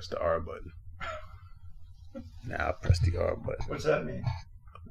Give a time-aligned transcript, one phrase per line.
[0.00, 0.72] Press the R button.
[2.46, 3.66] Now press the R button.
[3.68, 4.24] What's that mean?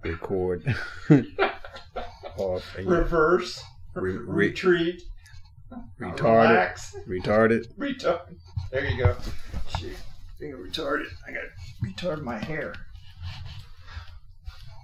[0.03, 0.63] Record.
[2.37, 2.63] Off.
[2.77, 3.63] Reverse.
[3.95, 5.01] Re- re- retreat.
[5.99, 6.49] retarded.
[6.49, 6.95] Relax.
[7.07, 7.73] Retarded.
[7.75, 8.19] Retard.
[8.71, 9.15] There you go.
[9.79, 9.95] Shoot.
[10.39, 11.07] Being retarded.
[11.27, 12.75] I got to retard my hair.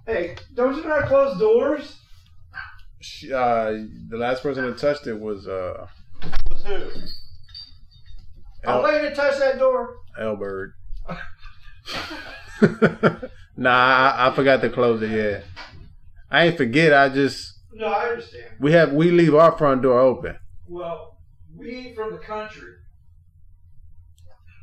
[0.07, 1.97] Hey, don't you know how to close doors?
[2.99, 5.85] Sh- Uh, the last person that touched it was uh,
[6.49, 6.89] Was who?
[8.67, 9.95] I'm El- letting you touch that door.
[10.19, 10.73] Elbird.
[13.57, 15.11] nah, I, I forgot to close it.
[15.11, 15.41] Yeah,
[16.31, 16.93] I ain't forget.
[16.93, 18.55] I just No, I understand.
[18.59, 20.37] we have we leave our front door open.
[20.67, 21.17] Well,
[21.55, 22.73] we from the country.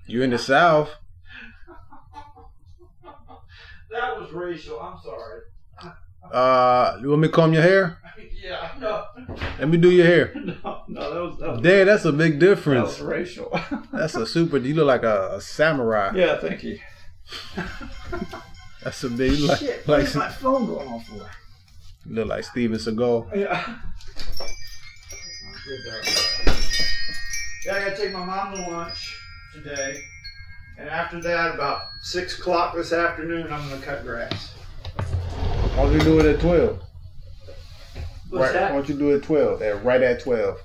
[0.06, 0.90] You in the south?
[3.90, 4.80] That was racial.
[4.80, 5.42] I'm sorry.
[6.32, 7.98] Uh, you want me to comb your hair?
[8.42, 9.04] yeah, no,
[9.58, 10.32] Let me do your hair.
[10.64, 11.14] no, no.
[11.14, 12.98] That was that was, that's a big that difference.
[12.98, 13.50] was racial.
[13.92, 14.56] That's a super.
[14.58, 16.12] You look like a, a samurai.
[16.14, 16.78] yeah, thank you.
[18.82, 19.32] That's a big.
[19.38, 21.30] you Like, Shit, like what's my phone going off for?
[22.06, 23.36] you look like Steven Seagal.
[23.36, 23.78] Yeah.
[27.64, 29.16] Yeah, I gotta take my mom to lunch
[29.54, 30.02] today.
[30.78, 34.51] And after that, about six o'clock this afternoon, I'm gonna cut grass.
[35.74, 36.82] Why don't you do it at twelve?
[38.28, 39.62] What's right, Why don't you do it at twelve?
[39.62, 40.60] At, right at twelve.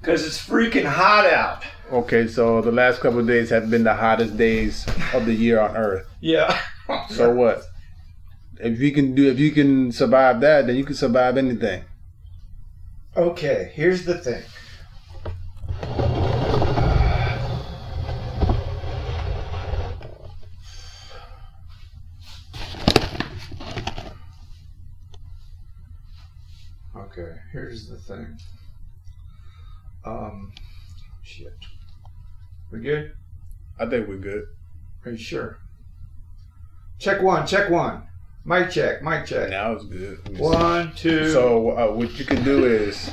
[0.00, 1.64] Because it's freaking hot out.
[1.90, 5.58] Okay, so the last couple of days have been the hottest days of the year
[5.58, 6.06] on Earth.
[6.20, 6.58] Yeah.
[7.10, 7.64] So what?
[8.60, 11.82] If you can do, if you can survive that, then you can survive anything.
[13.16, 14.42] Okay, here's the thing.
[26.96, 28.36] Okay, here's the thing.
[30.04, 30.52] Um,
[31.22, 31.54] shit.
[32.70, 33.12] We good?
[33.78, 34.44] I think we're good.
[35.04, 35.58] Are you sure?
[36.98, 38.02] Check one, check one.
[38.44, 39.50] Mic check, mic check.
[39.50, 40.38] Now it's good.
[40.38, 41.30] One, two.
[41.30, 43.10] So uh, what you can do is,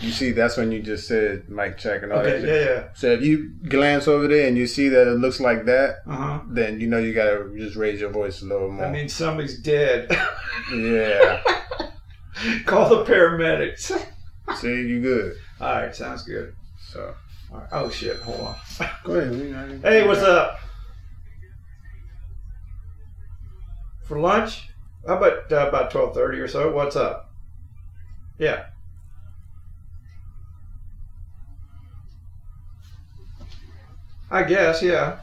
[0.00, 2.46] you see, that's when you just said mic check and all okay, that.
[2.46, 2.88] yeah, yeah.
[2.94, 6.16] So if you glance over there and you see that it looks like that, Uh
[6.16, 6.40] huh.
[6.48, 8.84] then you know you gotta just raise your voice a little more.
[8.84, 10.08] That means somebody's dead.
[10.72, 11.42] yeah.
[12.66, 13.92] Call the paramedics.
[14.56, 15.36] See, you good.
[15.60, 16.54] All right, sounds good.
[16.90, 17.14] So
[17.52, 17.68] All right.
[17.72, 18.16] Oh shit!
[18.20, 18.56] Hold on.
[19.04, 19.30] go ahead.
[19.30, 19.80] we got it.
[19.82, 20.58] Hey, what's up?
[24.02, 24.68] For lunch?
[25.06, 26.72] How about uh, about twelve thirty or so?
[26.72, 27.30] What's up?
[28.38, 28.66] Yeah.
[34.30, 35.20] I guess, yeah.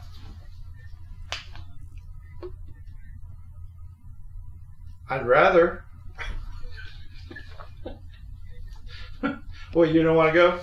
[5.10, 5.84] I'd rather.
[9.74, 10.60] Well, you don't want to go?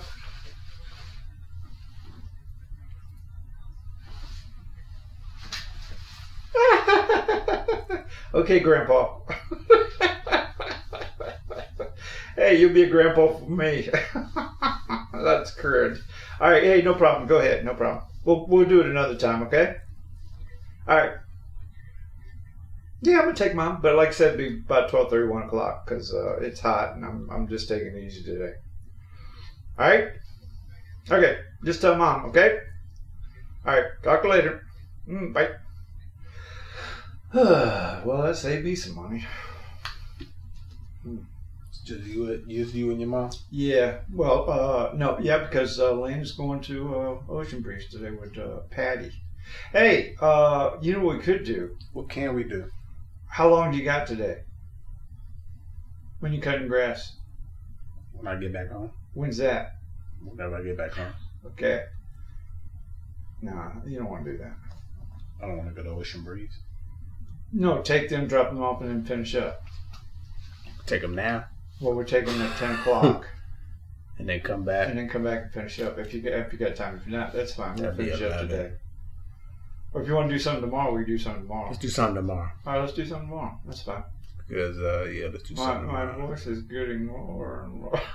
[8.34, 9.18] okay, Grandpa.
[12.36, 13.88] hey, you'll be a grandpa for me.
[15.12, 16.00] That's correct.
[16.40, 17.28] All right, hey, no problem.
[17.28, 18.04] Go ahead, no problem.
[18.24, 19.76] We'll we'll do it another time, okay?
[20.86, 21.12] All right.
[23.02, 25.86] Yeah, I'm gonna take mom, but like I said, be about twelve thirty, one o'clock
[25.86, 28.52] because uh, it's hot and I'm I'm just taking it easy today.
[29.80, 30.08] All right.
[31.10, 32.58] Okay, just tell mom, okay?
[33.64, 34.62] All right, talk to later.
[35.08, 35.48] Mm, bye.
[38.04, 39.24] well, that saved me some money.
[41.06, 43.30] It's just you, just you and your mom.
[43.50, 48.36] Yeah, well, uh, no, yeah, because uh, Lane's going to uh, Ocean Breeze today with
[48.36, 49.10] uh, Patty.
[49.72, 51.78] Hey, uh, you know what we could do?
[51.94, 52.70] What can we do?
[53.28, 54.42] How long do you got today?
[56.18, 57.16] When you cutting grass?
[58.12, 59.76] When I get back home, When's that?
[60.22, 61.12] whenever I get back home,
[61.46, 61.84] Okay.
[63.42, 64.52] Nah, you don't want to do that.
[65.42, 66.58] I don't want to go to Ocean Breeze.
[67.52, 69.62] No, take them, drop them off, and then finish up.
[70.86, 71.46] Take them now
[71.80, 73.26] Well, we're taking them at ten o'clock,
[74.18, 74.88] and then come back.
[74.90, 76.96] and then come back and finish up if you get if you got time.
[76.96, 77.76] If not, that's fine.
[77.76, 78.48] We'll That'd be finish up eleven.
[78.48, 78.72] today.
[79.94, 81.66] Or if you want to do something tomorrow, we can do something tomorrow.
[81.68, 82.50] Let's do something tomorrow.
[82.66, 83.58] All right, let's do something tomorrow.
[83.66, 84.04] That's fine.
[84.46, 86.26] Because uh, yeah, let's do My, something my tomorrow.
[86.28, 88.00] voice is getting lower and lower.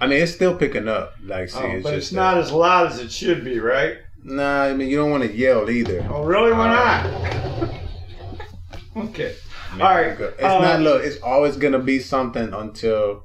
[0.00, 1.14] I mean, it's still picking up.
[1.24, 3.98] Like, see, Oh, it's but it's not that- as loud as it should be, right?
[4.22, 6.06] Nah, I mean, you don't want to yell either.
[6.10, 6.52] Oh, really?
[6.52, 7.04] Why Uh,
[7.64, 7.74] not?
[9.08, 9.34] okay.
[9.70, 10.80] I mean, All right, It's uh, not.
[10.80, 13.24] Look, it's always gonna be something until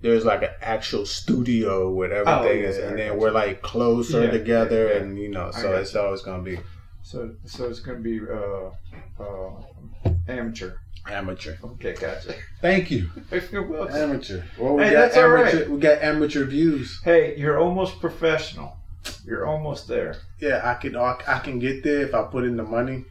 [0.00, 4.24] there's like an actual studio with everything, yeah, is, yeah, and then we're like closer
[4.24, 6.58] Yeah, together, yeah, and you know, so it's always gonna be
[7.02, 10.72] So, so it's going to be uh, uh, amateur.
[11.10, 11.56] Amateur.
[11.62, 12.34] Okay, gotcha.
[12.60, 13.10] Thank you,
[13.52, 13.96] You're welcome.
[13.96, 14.42] amateur.
[14.58, 15.58] Well, we Hey, got that's amateur.
[15.58, 15.70] right.
[15.70, 17.00] We got amateur views.
[17.04, 18.76] Hey, you're almost professional.
[19.24, 20.16] You're almost there.
[20.40, 23.04] Yeah, I can I can get there if I put in the money.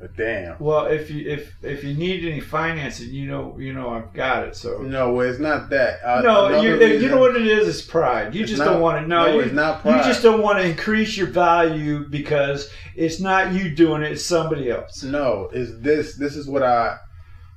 [0.00, 0.56] But damn.
[0.58, 4.48] Well, if you if if you need any financing, you know you know I've got
[4.48, 4.56] it.
[4.56, 6.00] So no, well, it's not that.
[6.02, 7.68] Uh, no, you, you know what it is?
[7.68, 8.34] It's pride.
[8.34, 9.06] You just not, don't want to.
[9.06, 9.98] No, no you, it's not pride.
[9.98, 14.24] You just don't want to increase your value because it's not you doing it; it's
[14.24, 15.02] somebody else.
[15.02, 16.14] No, it's this.
[16.16, 16.96] This is what I.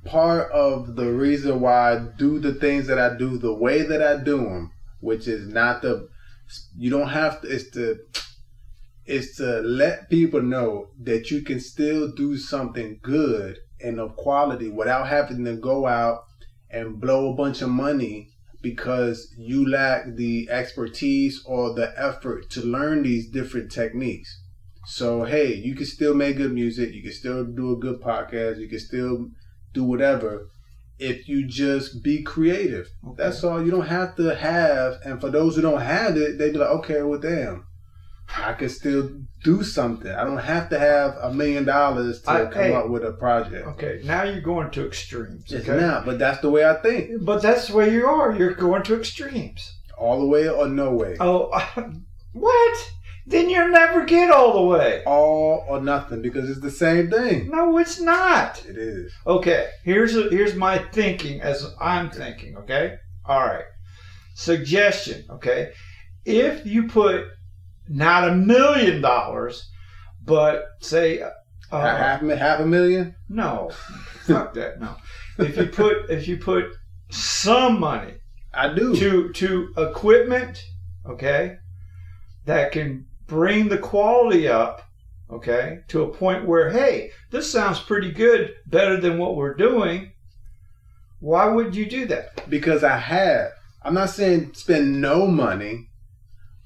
[0.04, 4.02] Part of the reason why I do the things that I do the way that
[4.02, 6.08] I do them, which is not the.
[6.76, 7.48] You don't have to.
[7.48, 8.00] It's the
[9.06, 14.70] is to let people know that you can still do something good and of quality
[14.70, 16.24] without having to go out
[16.70, 18.30] and blow a bunch of money
[18.62, 24.40] because you lack the expertise or the effort to learn these different techniques.
[24.86, 28.58] So hey, you can still make good music, you can still do a good podcast,
[28.58, 29.28] you can still
[29.74, 30.48] do whatever
[30.98, 32.88] if you just be creative.
[33.06, 33.22] Okay.
[33.22, 33.62] That's all.
[33.62, 36.70] You don't have to have and for those who don't have it, they'd be like,
[36.70, 37.66] okay, well damn
[38.36, 39.10] I can still
[39.42, 40.10] do something.
[40.10, 43.12] I don't have to have a million dollars to I, come hey, up with a
[43.12, 43.66] project.
[43.66, 45.52] Okay, now you're going to extremes.
[45.52, 45.56] Okay?
[45.56, 47.24] It's not, but that's the way I think.
[47.24, 48.34] But that's the way you are.
[48.34, 49.72] You're going to extremes.
[49.96, 51.16] All the way or no way?
[51.20, 51.48] Oh,
[52.32, 52.92] what?
[53.26, 55.02] Then you'll never get all the way.
[55.04, 57.50] All or nothing because it's the same thing.
[57.50, 58.64] No, it's not.
[58.66, 59.12] It is.
[59.26, 62.56] Okay, here's a, here's my thinking as I'm thinking.
[62.58, 63.64] Okay, all right.
[64.34, 65.24] Suggestion.
[65.30, 65.72] Okay,
[66.26, 67.28] if you put
[67.88, 69.70] not a million dollars,
[70.22, 71.30] but say uh,
[71.70, 73.14] half, half a million.
[73.30, 73.70] No,
[74.26, 74.80] fuck that.
[74.80, 74.96] No,
[75.38, 76.66] if you put if you put
[77.10, 78.14] some money,
[78.52, 80.62] I do to to equipment,
[81.06, 81.56] okay,
[82.44, 84.82] that can bring the quality up,
[85.30, 90.12] okay, to a point where hey, this sounds pretty good, better than what we're doing.
[91.20, 92.48] Why would you do that?
[92.50, 93.52] Because I have.
[93.82, 95.88] I'm not saying spend no money.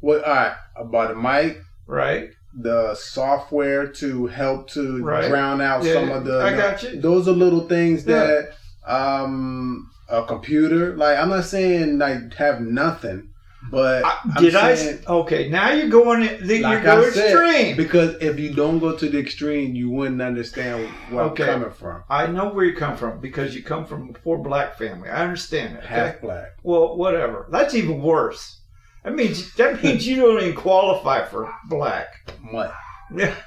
[0.00, 0.56] Well, all right.
[0.78, 1.60] I bought a mic.
[1.86, 2.30] Right.
[2.54, 5.28] The software to help to right.
[5.28, 6.40] drown out yeah, some of the.
[6.40, 7.00] I got you.
[7.00, 8.26] Those are little things yeah.
[8.26, 8.54] that
[8.86, 10.96] um a computer.
[10.96, 13.30] Like I'm not saying like have nothing.
[13.70, 14.04] But
[14.38, 15.12] did saying, I?
[15.12, 16.20] Okay, now you're going.
[16.46, 20.22] The, like you're going extreme because if you don't go to the extreme, you wouldn't
[20.22, 21.44] understand where okay.
[21.44, 22.04] I'm coming from.
[22.08, 25.08] I know where you come from because you come from a poor black family.
[25.08, 25.84] I understand that.
[25.84, 25.94] Okay?
[25.94, 26.56] Half black.
[26.62, 27.46] Well, whatever.
[27.50, 28.60] That's even worse.
[29.04, 32.32] That means that means you don't even qualify for black.
[32.50, 32.74] What?
[33.14, 33.34] Yeah.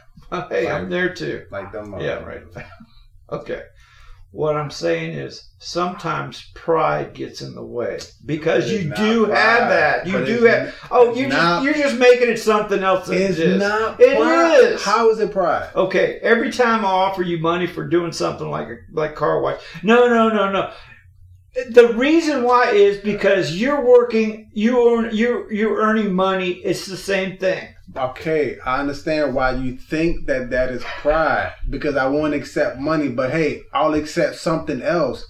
[0.49, 1.45] Hey, like, I'm there too.
[1.51, 1.93] Like them.
[1.99, 2.43] Yeah, right.
[3.33, 3.63] okay.
[4.31, 9.69] What I'm saying is sometimes pride gets in the way because you do pride, have
[9.69, 10.07] that.
[10.07, 10.73] You do have.
[10.89, 13.09] Oh, you just you're just making it something else.
[13.09, 13.59] it's it is.
[13.59, 13.99] not.
[13.99, 14.81] It is.
[14.83, 15.69] How is it pride?
[15.75, 16.19] Okay.
[16.21, 20.07] Every time I offer you money for doing something like a, like car wash, no,
[20.07, 20.71] no, no, no
[21.69, 26.51] the reason why is because you're working, you earn, you you're earning money.
[26.51, 27.67] It's the same thing.
[27.95, 33.09] Okay, I understand why you think that that is pride because I won't accept money,
[33.09, 35.25] but hey, I'll accept something else.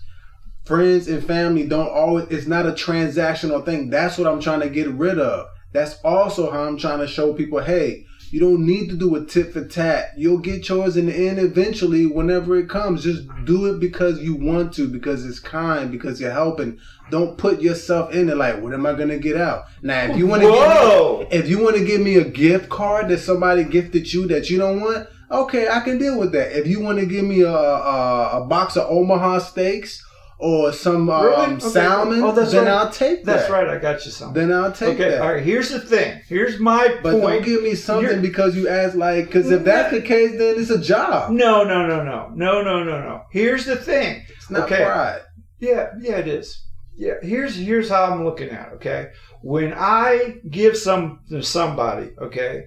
[0.66, 2.28] Friends and family don't always.
[2.30, 3.90] It's not a transactional thing.
[3.90, 5.48] That's what I'm trying to get rid of.
[5.74, 9.26] That's also how I'm trying to show people, hey, you don't need to do a
[9.26, 10.12] tit for tat.
[10.16, 13.04] You'll get yours in the end eventually whenever it comes.
[13.04, 16.78] Just do it because you want to, because it's kind, because you're helping.
[17.12, 19.66] Don't put yourself in it like, what am I gonna get out?
[19.82, 23.20] Now if you wanna give me, if you wanna give me a gift card that
[23.20, 26.58] somebody gifted you that you don't want, okay, I can deal with that.
[26.58, 30.04] If you wanna give me a, a, a box of Omaha steaks
[30.42, 31.36] or some really?
[31.36, 31.60] um, okay.
[31.60, 32.68] salmon, oh, then right.
[32.68, 33.38] I'll take that.
[33.38, 33.68] That's right.
[33.68, 34.50] I got you something.
[34.50, 35.04] Then I'll take that.
[35.04, 35.22] okay, that.
[35.22, 35.44] All right.
[35.44, 36.20] Here's the thing.
[36.28, 37.24] Here's my but point.
[37.24, 40.60] don't give me something You're, because you ask like because if that's the case, then
[40.60, 41.32] it's a job.
[41.32, 43.22] No, no, no, no, no, no, no, no.
[43.32, 44.26] Here's the thing.
[44.30, 44.84] It's not okay.
[44.84, 45.22] pride.
[45.60, 46.66] Yeah, yeah, it is.
[47.02, 47.16] Yeah.
[47.24, 48.68] Here's here's how I'm looking at.
[48.68, 49.08] It, okay,
[49.42, 52.66] when I give some to somebody, okay,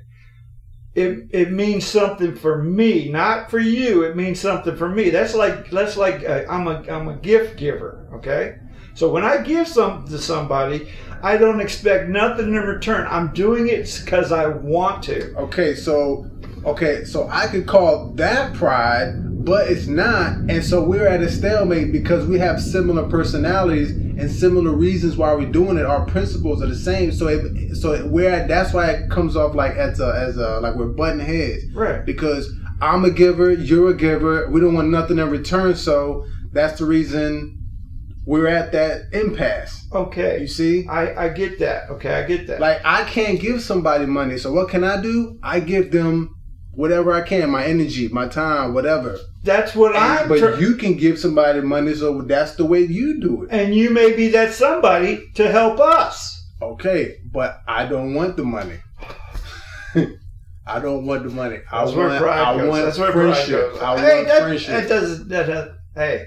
[0.93, 4.03] it, it means something for me, not for you.
[4.03, 5.11] It means something for me.
[5.11, 8.09] That's like that's like uh, I'm a I'm a gift giver.
[8.15, 8.57] Okay,
[8.95, 10.89] so when I give something to somebody,
[11.23, 13.07] I don't expect nothing in return.
[13.09, 15.33] I'm doing it because I want to.
[15.37, 16.29] Okay, so
[16.65, 21.31] okay, so I could call that pride, but it's not, and so we're at a
[21.31, 25.85] stalemate because we have similar personalities and similar reasons why we're doing it.
[25.85, 29.55] Our principles are the same, so it, so we're at, that's why it comes off
[29.55, 32.05] like as a as a like we're butting heads, right?
[32.05, 34.49] Because I'm a giver, you're a giver.
[34.51, 37.59] We don't want nothing in return, so that's the reason
[38.27, 39.87] we're at that impasse.
[39.93, 40.41] Okay.
[40.41, 40.87] You see?
[40.89, 41.91] I, I get that.
[41.91, 42.61] Okay, I get that.
[42.61, 44.39] Like I can't give somebody money.
[44.39, 45.39] So what can I do?
[45.43, 46.35] I give them
[46.77, 49.19] whatever I can, my energy, my time, whatever.
[49.43, 50.27] That's what I.
[50.27, 53.51] But you can give somebody money, so that's the way you do it.
[53.51, 56.43] And you may be that somebody to help us.
[56.61, 58.79] Okay, but I don't want the money.
[60.67, 61.59] I don't want the money.
[61.71, 62.69] That's I where want, pride I goes.
[62.71, 63.73] want That's where pride friendship.
[63.73, 63.83] goes.
[63.83, 64.69] I hey, want that, friendship.
[64.69, 65.29] That doesn't.
[65.29, 66.27] That, that, hey,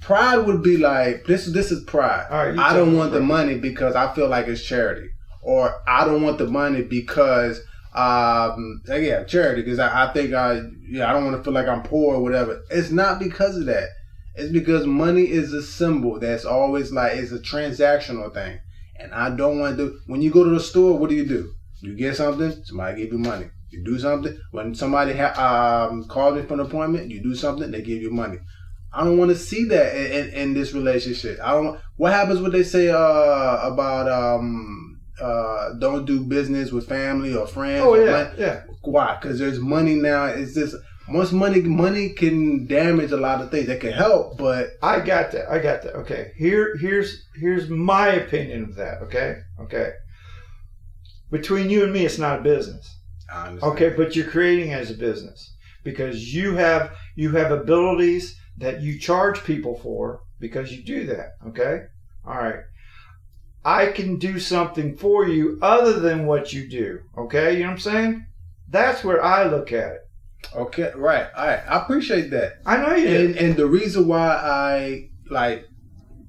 [0.00, 1.46] pride would be like this.
[1.46, 2.26] This is pride.
[2.30, 5.08] Right, I don't want the money because I feel like it's charity,
[5.42, 7.60] or I don't want the money because
[7.94, 11.68] um yeah charity because I, I think I yeah I don't want to feel like
[11.68, 12.62] I'm poor or whatever.
[12.70, 13.88] It's not because of that.
[14.34, 18.58] It's because money is a symbol that's always like it's a transactional thing,
[18.98, 19.98] and I don't want to.
[20.06, 21.52] When you go to the store, what do you do?
[21.82, 23.46] You get something, somebody give you money.
[23.70, 27.10] You do something when somebody ha- um, calls me for an appointment.
[27.10, 28.38] You do something, they give you money.
[28.94, 31.40] I don't want to see that in, in, in this relationship.
[31.42, 31.80] I don't.
[31.96, 34.81] What happens when they say uh, about um,
[35.20, 37.82] uh, don't do business with family or friends?
[37.84, 38.62] oh yeah, yeah.
[38.82, 39.18] Why?
[39.20, 40.24] Because there's money now.
[40.26, 40.74] It's just
[41.08, 43.68] once money money can damage a lot of things.
[43.68, 45.50] It can help, but I got that.
[45.50, 45.94] I got that.
[45.96, 46.32] Okay.
[46.36, 49.02] Here, here's here's my opinion of that.
[49.02, 49.40] Okay.
[49.60, 49.92] Okay.
[51.30, 52.98] Between you and me, it's not a business.
[53.62, 55.54] Okay, but you're creating as a business
[55.84, 61.32] because you have you have abilities that you charge people for because you do that.
[61.48, 61.84] Okay,
[62.26, 62.60] all right.
[63.64, 67.00] I can do something for you other than what you do.
[67.16, 68.26] Okay, you know what I'm saying?
[68.68, 70.08] That's where I look at it.
[70.56, 71.26] Okay, right.
[71.36, 71.60] All right.
[71.68, 72.54] I appreciate that.
[72.66, 73.06] I know you.
[73.08, 75.66] And and the reason why I like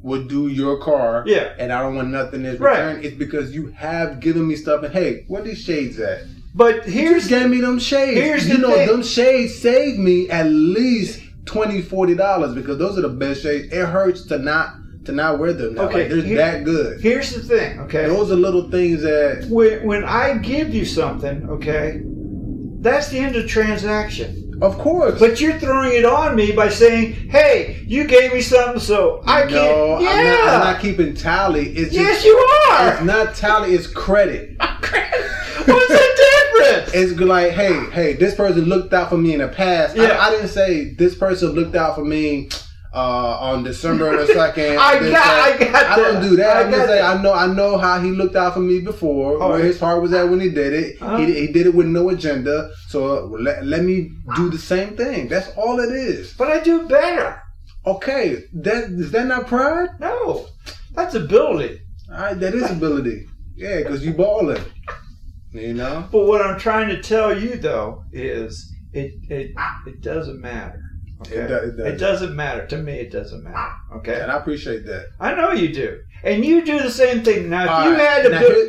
[0.01, 2.77] would do your car Yeah, and I don't want nothing in Right.
[2.77, 6.23] return is because you have given me stuff and hey, where these shades at?
[6.53, 8.19] but here's gave me them shades.
[8.19, 8.87] here's you the know thing.
[8.87, 13.73] them shades saved me at least 20 40 dollars because those are the best shades.
[13.73, 14.75] It hurts to not
[15.05, 15.83] to not wear them now.
[15.83, 17.01] Okay, Like, they're here- that good.
[17.01, 17.79] here's the thing.
[17.81, 22.01] Okay, Those are little things that when when I give you something, okay,
[22.81, 24.39] that's the end of the transaction.
[24.61, 25.19] of course.
[25.19, 29.43] But you're throwing it on me by saying, "Hey, you gave me something, so I
[29.45, 30.09] no, can't." Yeah.
[30.09, 31.69] I'm, not, I'm not keeping tally.
[31.69, 32.37] It's just yes, you
[32.71, 32.93] are.
[32.93, 34.55] it's not tally, it's credit.
[34.59, 36.09] What's the
[36.53, 36.93] difference?
[36.93, 39.95] It's like, hey, hey, this person looked out for me in the past.
[39.97, 40.03] Yeah.
[40.19, 42.49] I, I didn't say this person looked out for me
[42.93, 44.77] uh, on December the second.
[44.77, 45.13] I got-.
[45.13, 46.57] I got I don't do that.
[46.57, 47.03] I I'm just saying.
[47.03, 49.63] I know, I know how he looked out for me before, where right.
[49.63, 51.01] his heart was at when he did it.
[51.01, 51.17] Uh-huh.
[51.17, 52.71] He, he did it with no agenda.
[52.89, 55.27] So let, let me do the same thing.
[55.27, 56.33] That's all it is.
[56.33, 57.41] But I do better.
[57.85, 59.89] Okay, that is that not pride?
[59.99, 60.47] No,
[60.93, 61.81] that's ability.
[62.09, 63.27] All right, that is ability.
[63.55, 64.63] Yeah, because you balling.
[65.51, 66.07] You know.
[66.11, 69.51] But what I'm trying to tell you though is it it
[69.85, 70.79] it doesn't matter.
[71.27, 71.87] Okay, It do- it doesn't.
[71.87, 72.93] It doesn't matter to me.
[72.99, 73.71] It doesn't matter.
[73.97, 75.07] Okay, And I appreciate that.
[75.19, 77.49] I know you do, and you do the same thing.
[77.49, 78.67] Now, if All you right, had to, now put,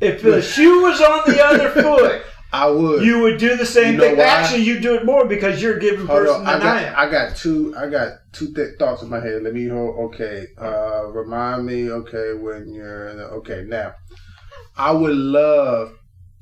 [0.00, 2.22] if the shoe was on the other foot,
[2.52, 3.02] I would.
[3.04, 4.16] you would do the same You know thing.
[4.18, 4.24] why?
[4.24, 6.76] Actually, you do it more because you're a giving Hold person on, than I got,
[6.76, 6.94] I am.
[6.96, 9.42] I got two, I got two th- thoughts in my head.
[9.42, 10.14] Let me hold.
[10.14, 11.90] Okay, uh, remind me.
[11.90, 13.08] Okay, when you're
[13.38, 13.94] okay now,
[14.76, 15.92] I would love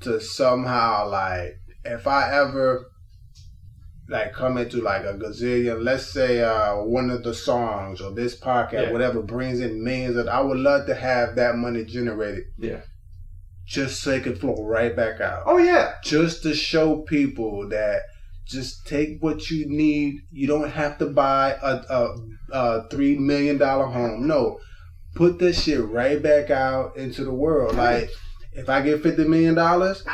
[0.03, 1.55] to somehow like
[1.85, 2.85] if I ever
[4.09, 5.83] like come into like a gazillion.
[5.83, 8.93] Let's say uh, one of the songs or this podcast, Yeah.
[8.93, 10.17] whatever brings in millions.
[10.17, 12.81] Of, I would love to have that money generated Yeah.
[13.67, 15.95] just so it can flow right back out Oh yeah.
[16.05, 18.03] just to show people that
[18.47, 20.21] just take what you need.
[20.31, 22.17] You don't have to buy a, a,
[22.53, 24.29] a three million dollar home.
[24.29, 24.61] No,
[25.17, 27.75] put this shit right back out into the world.
[27.75, 28.09] Like
[28.53, 30.05] if I get fifty million dollars,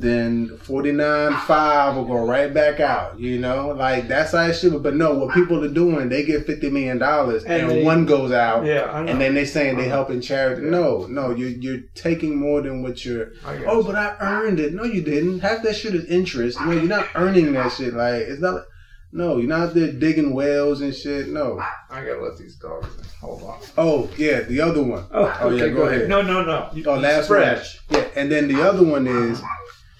[0.00, 3.18] then forty nine five will go right back out.
[3.18, 4.72] You know, like that's how it should.
[4.72, 4.78] be.
[4.78, 8.06] But no, what people are doing, they get fifty million dollars And and, they- one
[8.06, 8.64] goes out.
[8.64, 8.96] Yeah.
[8.98, 9.94] And then they're saying they're uh-huh.
[9.96, 10.62] helping charity.
[10.62, 10.70] Yeah.
[10.70, 13.84] No, no, you're you're taking more than what you're Oh, you.
[13.84, 14.72] but I earned it.
[14.74, 15.40] No, you didn't.
[15.40, 16.60] Half that shit is interest.
[16.60, 17.94] No, you're not earning that shit.
[17.94, 18.64] Like it's not.
[19.10, 21.28] No, you're not out there digging wells and shit.
[21.28, 21.58] No.
[21.90, 23.04] I gotta let these dogs in.
[23.22, 23.58] Hold on.
[23.78, 25.06] Oh yeah, the other one.
[25.10, 26.08] Oh, Oh, yeah, okay, go ahead.
[26.10, 26.68] No, no, no.
[26.74, 27.80] You, Oh, last fresh.
[27.88, 28.00] one.
[28.02, 29.40] Yeah, and then the other one is.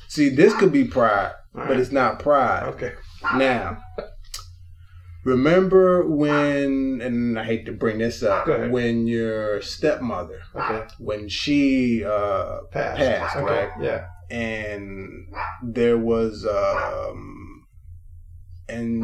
[0.08, 2.64] See, this could be pride, All but it's not pride.
[2.74, 2.92] Okay.
[3.36, 3.78] Now,
[5.24, 7.00] remember when?
[7.02, 8.46] And I hate to bring this up.
[8.70, 10.86] When your stepmother, Okay.
[10.98, 12.98] when she uh, Pass.
[12.98, 13.44] Pass, okay.
[13.44, 13.70] right?
[13.80, 14.06] Yeah.
[14.30, 15.28] and
[15.62, 17.64] there was um
[18.68, 19.02] and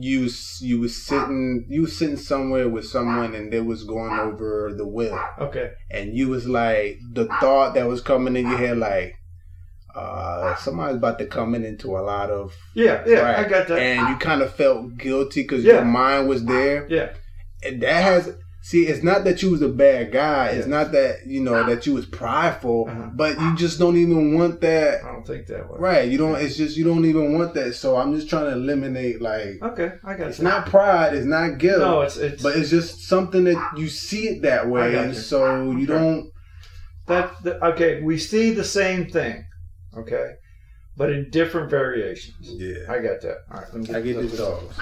[0.00, 0.28] you
[0.60, 4.84] you was sitting you was sitting somewhere with someone and they was going over the
[4.86, 5.70] will Okay.
[5.92, 9.14] and you was like the thought that was coming in your head like
[9.96, 13.02] uh somebody's about to come in into a lot of Yeah.
[13.06, 13.36] Yeah.
[13.38, 13.78] I got that.
[13.78, 15.74] and you kind of felt guilty because Yeah.
[15.74, 17.10] your mind was there yeah.
[17.62, 21.26] and that has see it's not that you was a bad guy it's not that
[21.26, 23.10] you know that you was prideful Uh-huh.
[23.14, 25.76] but you just don't even want that I don't think that way.
[25.78, 28.52] right you don't it's just you don't even want that so i'm just trying to
[28.52, 29.92] eliminate like Okay.
[30.02, 30.30] I got it.
[30.30, 33.88] it's not pride it's not guilt No, it's it's but it's just something that you
[33.88, 35.20] see it that way and you.
[35.20, 35.86] so you Okay.
[35.86, 36.30] don't
[37.06, 37.62] that, that.
[37.62, 38.00] Okay.
[38.00, 39.44] We see the same thing.
[39.96, 40.34] Okay.
[40.96, 42.36] but in different variations.
[42.40, 42.84] Yeah.
[42.88, 43.38] I got that.
[43.50, 44.30] All right, let me I get this.
[44.30, 44.76] these dogs.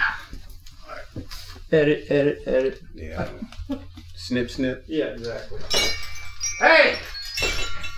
[1.70, 2.80] Edit, edit, edit.
[2.94, 3.28] Yeah.
[4.14, 4.84] snip, snip.
[4.86, 5.58] Yeah, exactly.
[6.58, 6.96] Hey!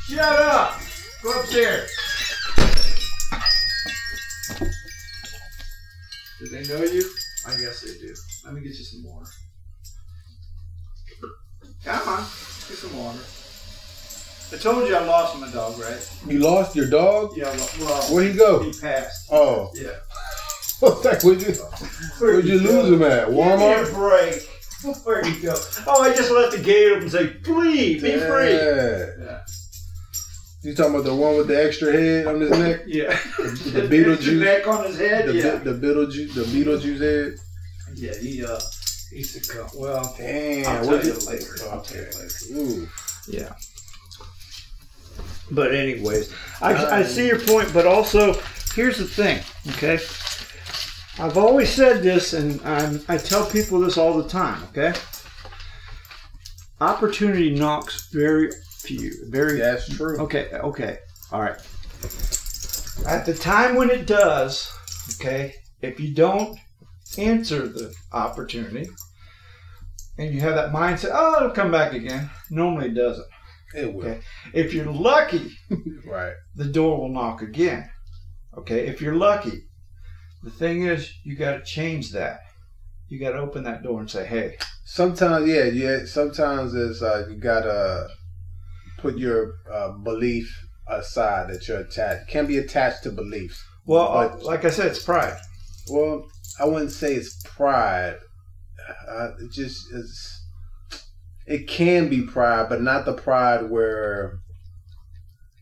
[0.06, 0.80] Shut up!
[1.23, 1.90] Go upstairs.
[6.38, 7.02] Do they know you?
[7.47, 8.14] I guess they do.
[8.44, 9.26] Let me get you some water.
[11.85, 13.18] Come on, get some water.
[14.54, 16.16] I told you I lost my dog, right?
[16.28, 17.37] You lost your dog?
[17.37, 18.62] Yeah, well, well Where'd he go?
[18.62, 19.28] he passed.
[19.32, 19.70] Oh.
[19.75, 19.90] Yeah.
[20.80, 21.52] Where'd you,
[22.20, 23.28] where'd you lose him at?
[23.28, 23.84] Walmart?
[23.87, 24.96] Give me a break.
[25.04, 25.54] Where'd he go?
[25.87, 28.52] Oh, I just left the gate open and say, please, be free.
[28.54, 29.06] Yeah.
[29.18, 29.40] Yeah.
[30.62, 32.82] You talking about the one with the extra head on his neck?
[32.87, 33.08] Yeah.
[33.38, 34.40] The Beetlejuice.
[34.44, 35.26] neck on his head.
[35.28, 35.56] The, yeah.
[35.56, 37.38] the Beetlejuice, the Beetlejuice head?
[37.94, 38.58] Yeah, he uh
[39.11, 39.70] he succumbed.
[39.76, 40.66] Well, Damn.
[40.66, 41.54] I'll what tell you you- later.
[41.70, 42.61] I'll tell you later.
[42.61, 42.88] Ooh.
[43.28, 43.54] yeah.
[45.50, 48.40] But anyways, I, I um, see your point, but also
[48.74, 49.98] here's the thing, okay?
[51.18, 54.94] I've always said this, and I'm, I tell people this all the time, okay?
[56.80, 60.18] Opportunity knocks very few, very That's true.
[60.18, 60.98] Okay, okay,
[61.30, 61.56] all right.
[63.06, 64.70] At the time when it does,
[65.16, 66.58] okay, if you don't
[67.16, 68.88] answer the opportunity
[70.18, 73.26] and you have that mindset, oh, it'll come back again, normally it doesn't.
[73.75, 74.07] It will.
[74.07, 74.21] Okay.
[74.52, 75.50] If you're lucky,
[76.07, 76.35] Right.
[76.54, 77.88] the door will knock again.
[78.57, 79.62] Okay, if you're lucky,
[80.43, 82.40] the thing is, you got to change that.
[83.09, 86.04] You got to open that door and say, hey, Sometimes, yeah, yeah.
[86.04, 88.07] Sometimes it's uh, you gotta
[88.99, 90.47] put your uh, belief
[90.87, 92.28] aside that you're attached.
[92.28, 93.64] Can't be attached to beliefs.
[93.87, 95.38] well, But- like I said, it's pride.
[95.90, 96.26] Well,
[96.61, 98.19] I wouldn't say it's pride.
[99.09, 100.43] Uh, it just is.
[101.46, 104.38] It can be pride, but not the pride where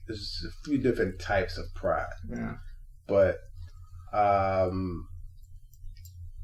[0.07, 2.13] there's a few different types of pride.
[2.29, 2.55] Yeah.
[3.09, 3.39] But,
[4.13, 5.09] um,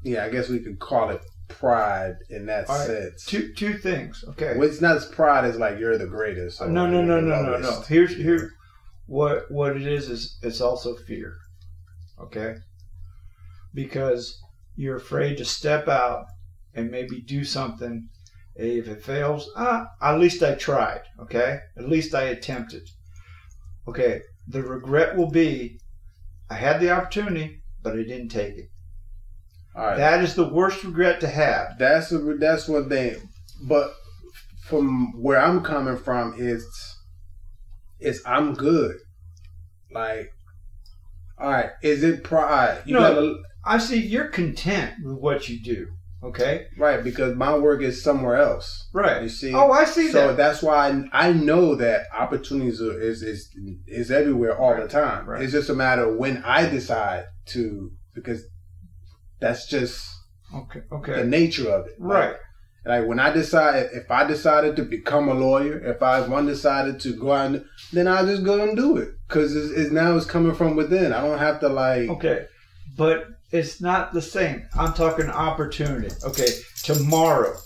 [0.02, 2.86] yeah, I guess we could call it pride in that All right.
[2.86, 3.24] sense.
[3.24, 4.24] Two two things.
[4.28, 4.54] Okay.
[4.56, 6.60] Well, it's not as pride as like you're the greatest.
[6.60, 7.80] no, no, no, no, no, no.
[7.88, 8.52] Here's here,
[9.06, 11.34] what what it is is it's also fear.
[12.20, 12.56] Okay.
[13.74, 14.40] Because
[14.76, 16.26] you're afraid to step out
[16.74, 18.08] and maybe do something.
[18.58, 21.02] If it fails, ah, at least I tried.
[21.20, 21.60] Okay.
[21.76, 22.82] At least I attempted.
[23.86, 24.22] Okay.
[24.48, 25.78] The regret will be,
[26.50, 28.68] I had the opportunity, but I didn't take it.
[29.76, 29.96] All right.
[29.96, 31.78] That is the worst regret to have.
[31.78, 33.16] That's a, that's one thing,
[33.62, 33.94] but
[34.64, 36.66] from where I'm coming from is
[38.00, 38.96] is I'm good.
[39.92, 40.32] Like,
[41.38, 42.82] all right, is it pride?
[42.86, 43.00] You No.
[43.00, 45.88] gotta I see you're content with what you do.
[46.22, 46.66] Okay.
[46.76, 48.88] right because my work is somewhere else.
[48.92, 49.22] Right.
[49.22, 49.54] You see.
[49.54, 50.36] Oh, I see so that.
[50.36, 53.48] that's why I, I know that opportunities are, is is
[53.86, 55.28] is everywhere all the time.
[55.28, 55.42] right.
[55.42, 58.42] It's just a matter of when I decide to because
[59.40, 60.08] that's just
[60.54, 60.80] Okay.
[60.90, 61.12] Okay.
[61.14, 61.94] the nature of it.
[61.98, 62.34] Right.
[62.84, 67.00] Like when I decide, if I decided to become a lawyer, if I one decided
[67.00, 70.16] to go out, and, then I'll just go and do it because it's, it's now
[70.16, 71.12] it's coming from within.
[71.12, 72.08] I don't have to like.
[72.08, 72.46] Okay,
[72.96, 74.68] but it's not the same.
[74.76, 76.14] I'm talking opportunity.
[76.24, 76.48] Okay,
[76.82, 77.56] tomorrow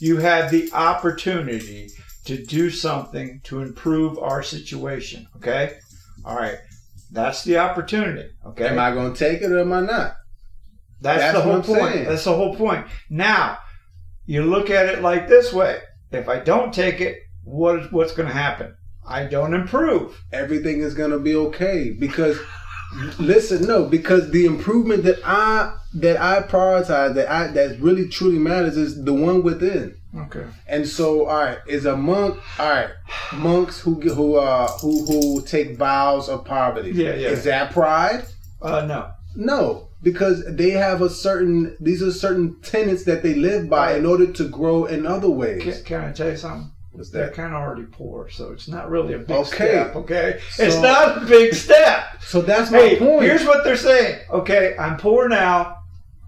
[0.00, 1.88] you have the opportunity
[2.24, 5.26] to do something to improve our situation.
[5.36, 5.74] Okay,
[6.24, 6.58] all right,
[7.10, 8.28] that's the opportunity.
[8.46, 10.14] Okay, Am I going to take it or am I not?
[11.00, 11.92] that's, that's the whole point.
[11.92, 12.08] saying.
[12.08, 12.86] That's the whole point.
[13.10, 13.58] Now
[14.26, 18.28] you look at it like this way: if I don't take it, what what's going
[18.28, 18.74] to happen?
[19.06, 20.22] I don't improve.
[20.32, 22.38] Everything is going to be okay because.
[23.18, 28.38] Listen, no, because the improvement that I that I prioritize that I that really truly
[28.38, 29.94] matters is the one within.
[30.16, 30.46] Okay.
[30.66, 32.38] And so, all right, is a monk.
[32.58, 32.90] All right,
[33.34, 36.92] monks who who uh who who take vows of poverty.
[36.92, 37.28] Yeah, yeah.
[37.28, 38.24] Is that pride?
[38.62, 39.12] Uh, no.
[39.36, 41.76] No, because they have a certain.
[41.80, 45.62] These are certain tenets that they live by in order to grow in other ways.
[45.62, 46.72] Can, can I tell you something?
[47.04, 47.34] They're that?
[47.34, 49.46] kind of already poor, so it's not really a big Okay.
[49.68, 49.96] step.
[49.96, 52.04] Okay, it's not a big step.
[52.22, 53.22] So that's my Hey, point.
[53.22, 54.20] here's what they're saying.
[54.30, 55.78] Okay, I'm poor now.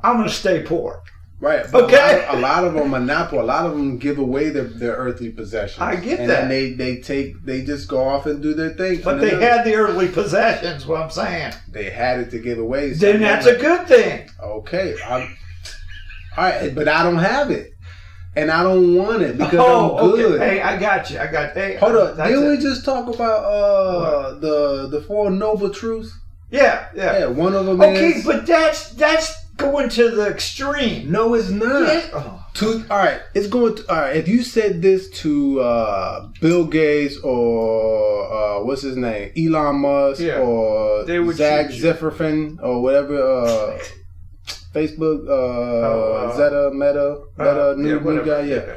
[0.02, 1.02] I'm gonna stay poor.
[1.40, 1.64] right.
[1.74, 2.24] Okay.
[2.28, 3.40] A lot, of, a lot of them are not poor.
[3.40, 5.80] A lot of them give away their, their earthly possessions.
[5.80, 6.40] I get and that.
[6.42, 9.00] then they they take they just go off and do their thing.
[9.02, 10.86] But they had the earthly possessions.
[10.86, 11.52] What I'm saying.
[11.70, 12.92] they had it to give away.
[12.94, 14.28] so Then that's a good thing.
[14.42, 14.96] Okay.
[15.06, 15.36] I'm,
[16.36, 17.72] all right, but I don't have it,
[18.36, 20.40] and I don't want it because oh, I'm good.
[20.40, 20.56] okay.
[20.56, 21.18] Hey, I got you.
[21.18, 21.52] I got.
[21.52, 22.16] Hey, Hold up.
[22.16, 22.50] that's Didn't it.
[22.50, 26.16] we just talk about uh the the four noble truths?
[26.50, 27.18] Yeah, yeah.
[27.20, 31.10] Yeah, one of them Okay, is but that's that's going to the extreme.
[31.12, 31.82] No, it's not.
[31.92, 32.10] Yeah.
[32.14, 34.16] Oh, To all right, it's going to all right.
[34.16, 40.20] If you said this to uh, Bill Gates or uh, what's his name, Elon Musk
[40.20, 40.38] Yeah.
[40.40, 41.84] or Zach shoot.
[41.96, 43.78] Zifferfin or whatever, uh,
[44.74, 48.76] Facebook, uh, Oh, uh, Zeta, Meta, Meta, uh, new, yeah, new guy, yeah.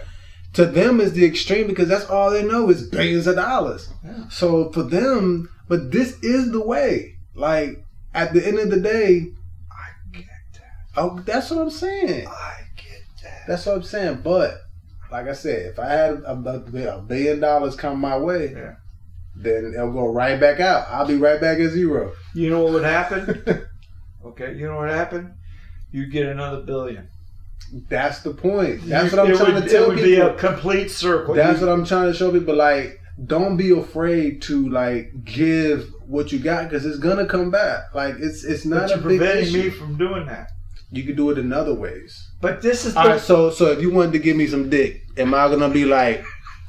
[0.54, 3.90] To them, is the extreme because that's all they know is billions of dollars.
[4.06, 4.28] Yeah.
[4.30, 7.16] So for them, but this is the way.
[7.36, 9.32] Like at the end of the day,
[9.72, 10.62] I get that.
[10.98, 12.28] oh, that's what I'm saying.
[12.28, 13.42] I get that.
[13.48, 14.22] That's what I'm saying.
[14.24, 14.60] But
[15.12, 18.76] like I said, if I had a, a, a billion dollars come my way, Yeah.
[19.36, 20.88] then it'll go right back out.
[20.90, 22.14] I'll be right back at zero.
[22.36, 23.66] You know what would happen?
[24.26, 25.34] okay, you know what happened?
[25.94, 27.08] You get another billion.
[27.88, 28.82] That's the point.
[28.88, 29.94] That's You- what I'm it trying would, to tell people.
[29.94, 30.30] It would people.
[30.30, 31.34] be a complete circle.
[31.36, 32.56] That's You- what I'm trying to show people.
[32.56, 37.94] Like, don't be afraid to like give what you got because it's gonna come back.
[37.94, 39.64] Like, it's it's not but a you're big preventing issue.
[39.64, 40.50] me from doing that.
[40.92, 42.28] You can do it in other ways.
[42.42, 43.22] But this is the All right.
[43.22, 46.26] So so if you wanted to give me some dick, am I gonna be like?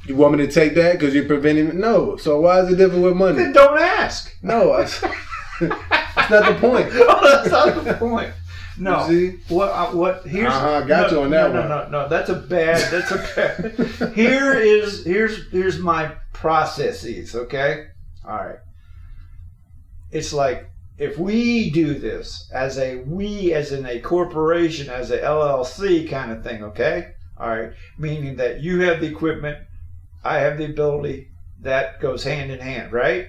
[0.07, 1.75] You want me to take that because you're preventing me?
[1.77, 2.15] No.
[2.17, 3.37] So why is it different with money?
[3.37, 4.31] Then don't ask.
[4.43, 5.01] No, I- that's
[6.29, 6.87] not the point.
[6.93, 8.31] oh, That's not the point.
[8.77, 9.07] No.
[9.07, 9.53] You see?
[9.53, 9.67] What?
[9.69, 10.27] Uh, what?
[10.27, 10.51] Here's.
[10.51, 11.69] Uh-huh, got no, you on that no, one.
[11.69, 12.09] No, no, no.
[12.09, 12.91] That's a bad.
[12.91, 14.13] That's a bad.
[14.15, 17.35] Here is here's here's my processes.
[17.35, 17.87] Okay.
[18.27, 18.59] All right.
[20.11, 25.19] It's like if we do this as a we as in a corporation as a
[25.19, 26.63] LLC kind of thing.
[26.63, 27.13] Okay.
[27.37, 27.71] All right.
[27.97, 29.57] Meaning that you have the equipment,
[30.23, 31.29] I have the ability.
[31.61, 33.27] That goes hand in hand, right?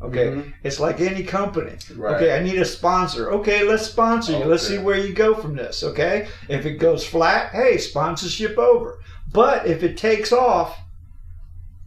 [0.00, 0.26] Okay.
[0.28, 0.52] Mhm.
[0.62, 1.72] It's like any company.
[1.96, 2.14] Right.
[2.16, 3.32] Okay, I need a sponsor.
[3.32, 4.44] Okay, let's sponsor you.
[4.44, 5.82] Let's see where you go from this.
[5.82, 8.98] Okay, if it goes flat, hey, sponsorship over.
[9.32, 10.78] But if it takes off,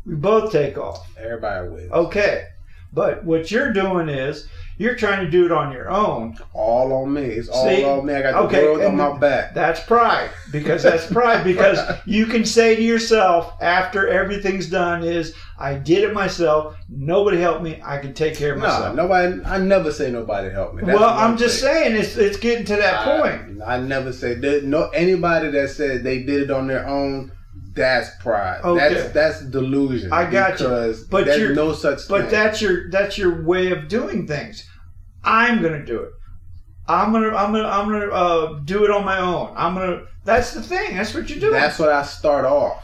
[0.05, 1.07] we both take off.
[1.17, 1.91] Everybody wins.
[1.91, 2.47] Okay,
[2.91, 4.47] but what you're doing is
[4.81, 6.35] you're trying to do it on your own.
[6.53, 7.21] All on me.
[7.21, 7.83] It's all See?
[7.83, 8.15] on me.
[8.15, 9.53] I got the Okay, world on my back.
[9.53, 15.35] That's pride because that's pride because you can say to yourself after everything's done is
[15.59, 16.75] I did it myself.
[16.89, 17.79] Nobody helped me.
[17.85, 18.95] I can take care of myself.
[18.95, 19.43] No, nobody.
[19.45, 20.81] I never say nobody helped me.
[20.83, 21.95] That's well, I'm just saying.
[21.95, 23.61] it's it's getting to that point.
[23.61, 27.31] I, I never say there, no anybody that said they did it on their own.
[27.73, 28.61] That's pride.
[28.63, 28.93] Okay.
[28.93, 30.11] That's that's delusion.
[30.11, 30.95] I got you.
[31.09, 32.07] But there's no such thing.
[32.09, 32.31] But thing.
[32.31, 34.67] that's your that's your way of doing things.
[35.23, 36.11] I'm gonna do it.
[36.87, 39.53] I'm gonna I'm gonna I'm gonna uh, do it on my own.
[39.55, 40.03] I'm gonna.
[40.25, 40.95] That's the thing.
[40.97, 41.51] That's what you do.
[41.51, 42.83] that's what I start off.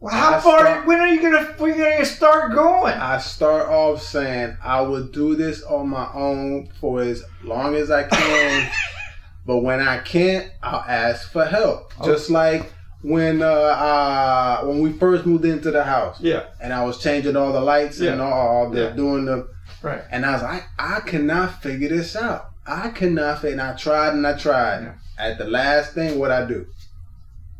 [0.00, 0.60] well, how I far?
[0.60, 2.94] start- when are you gonna when are you gonna start going?
[2.94, 7.90] I start off saying I will do this on my own for as long as
[7.90, 8.70] I can,
[9.46, 11.92] but when I can't, I'll ask for help.
[12.00, 12.10] Okay.
[12.10, 16.44] Just like when uh, uh when we first moved into the house yeah.
[16.62, 18.90] and I was changing all the lights and all, all the Yeah.
[18.90, 19.53] doing the
[19.84, 20.02] Right.
[20.10, 22.46] and I was like, I cannot figure this out.
[22.66, 23.44] I cannot.
[23.44, 24.82] And I tried and I tried.
[24.84, 24.94] Yeah.
[25.18, 26.66] At the last thing, what I do?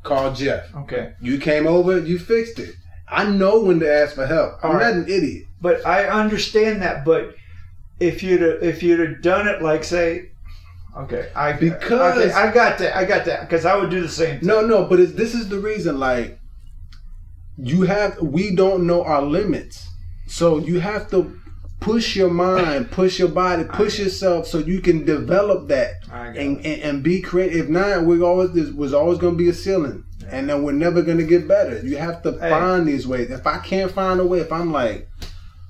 [0.02, 0.74] Call Jeff.
[0.74, 1.12] Okay.
[1.20, 1.98] You came over.
[2.00, 2.74] You fixed it.
[3.06, 4.54] I know when to ask for help.
[4.64, 4.94] I'm All right.
[4.96, 5.44] not an idiot.
[5.60, 7.04] But I understand that.
[7.04, 7.34] But
[8.00, 10.30] if you'd have, if you'd have done it like say,
[10.96, 12.96] okay, I Because- okay, I got that.
[12.96, 14.48] I got that because I would do the same thing.
[14.48, 15.98] No, no, but it's, this is the reason.
[16.00, 16.38] Like,
[17.58, 19.86] you have, we don't know our limits,
[20.26, 21.38] so you have to
[21.84, 25.94] push your mind, push your body, push yourself, so you can develop that
[26.36, 27.64] and, and, and be creative.
[27.64, 30.72] If not, we're always there was always going to be a ceiling, and then we're
[30.72, 31.78] never going to get better.
[31.86, 32.50] You have to Hey.
[32.50, 33.30] find these ways.
[33.30, 35.08] If I can't find a way, if I'm like.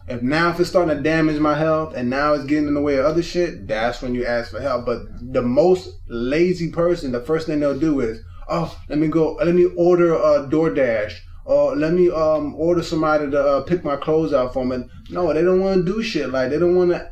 [0.06, 2.82] If now if it's starting to damage my health and now it's getting in the
[2.82, 4.84] way of other shit, that's when you ask for help.
[4.84, 4.98] But
[5.32, 9.54] the most lazy person, the first thing they'll do is, oh, let me go, let
[9.54, 14.32] me order a DoorDash, or let me um order somebody to uh, pick my clothes
[14.32, 14.84] out for me.
[15.10, 17.10] No, they don't want to do shit like they don't want to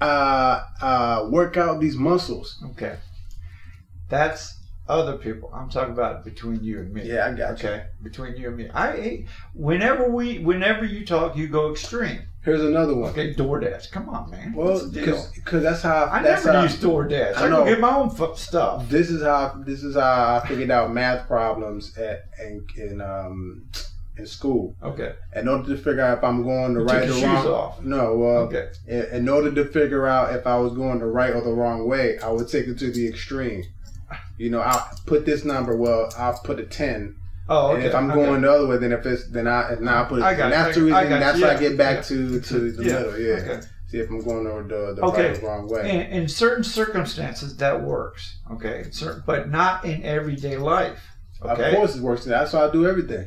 [0.00, 2.62] uh uh work out these muscles.
[2.72, 2.96] Okay.
[4.08, 5.52] That's other people.
[5.54, 7.02] I'm talking about between you and me.
[7.04, 7.68] Yeah, I got you.
[7.68, 7.84] Okay.
[8.02, 8.68] Between you and me.
[8.74, 12.22] I whenever we whenever you talk, you go extreme.
[12.42, 13.10] Here's another one.
[13.10, 13.90] Okay, DoorDash.
[13.90, 14.54] Come on, man.
[14.54, 17.36] Well, because that's how I that's never how, use DoorDash.
[17.36, 17.64] I I, know.
[17.66, 18.88] get my own fu- stuff.
[18.88, 23.64] This is how this is how I figured out math problems at in in um
[24.16, 24.74] in school.
[24.82, 25.12] Okay.
[25.36, 27.46] In order to figure out if I'm going the You right or wrong.
[27.46, 27.82] off.
[27.82, 28.68] No, well, Okay.
[28.86, 31.86] in, in order to figure out if I was going the right or the wrong
[31.86, 33.64] way, I would take it to the extreme.
[34.38, 35.76] You know, I'll put this number.
[35.76, 37.16] Well, I'll put a ten.
[37.52, 37.78] Oh, okay.
[37.78, 38.24] And if I'm okay.
[38.24, 40.24] going the other way, then if it's then I if now I put it.
[40.24, 41.20] I got that's the I reason.
[41.20, 42.02] That's you, why I get back yeah.
[42.02, 43.18] to to the Yeah, middle.
[43.18, 43.32] Yeah.
[43.34, 43.60] okay.
[43.88, 45.32] See if I'm going over the, the Okay.
[45.32, 45.90] right wrong way.
[45.90, 48.38] In, in certain circumstances, that works.
[48.52, 48.84] Okay.
[48.92, 51.00] Certain, but not in everyday life.
[51.42, 51.70] Okay.
[51.70, 52.24] Of course, it works.
[52.24, 53.26] That's why I do everything.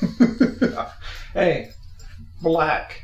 [1.32, 1.70] Hey,
[2.42, 3.02] black.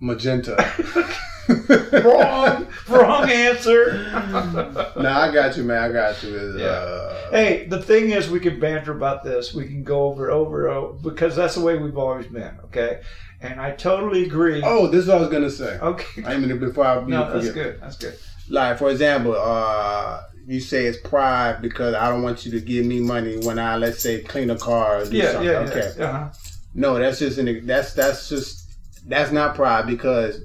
[0.00, 0.56] Magenta.
[2.04, 3.92] wrong, wrong answer.
[4.96, 5.82] no, I got you, man.
[5.82, 6.56] I got you.
[6.58, 6.64] Yeah.
[6.66, 9.52] Uh, Hey, the thing is, we can banter about this.
[9.54, 12.56] We can go over over over because that's the way we've always been.
[12.66, 13.00] Okay,
[13.40, 14.62] and I totally agree.
[14.64, 15.78] Oh, this is what I was gonna say.
[15.80, 16.24] Okay.
[16.24, 17.54] I mean, before I No, that's forget.
[17.54, 17.80] good.
[17.80, 18.14] That's good.
[18.48, 22.84] Like for example, uh, you say it's pride because I don't want you to give
[22.86, 25.48] me money when I let's say clean a car or do Yeah, something.
[25.50, 25.92] yeah, okay.
[25.98, 26.04] yeah.
[26.04, 26.28] Uh-huh.
[26.74, 28.68] No, that's just an that's that's just
[29.08, 30.40] that's not pride because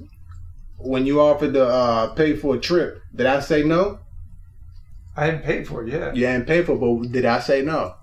[0.82, 4.00] when you offered to uh, pay for a trip, did I say no?
[5.16, 6.14] I hadn't paid for it yet.
[6.16, 7.94] You didn't pay for, it, but did I say no?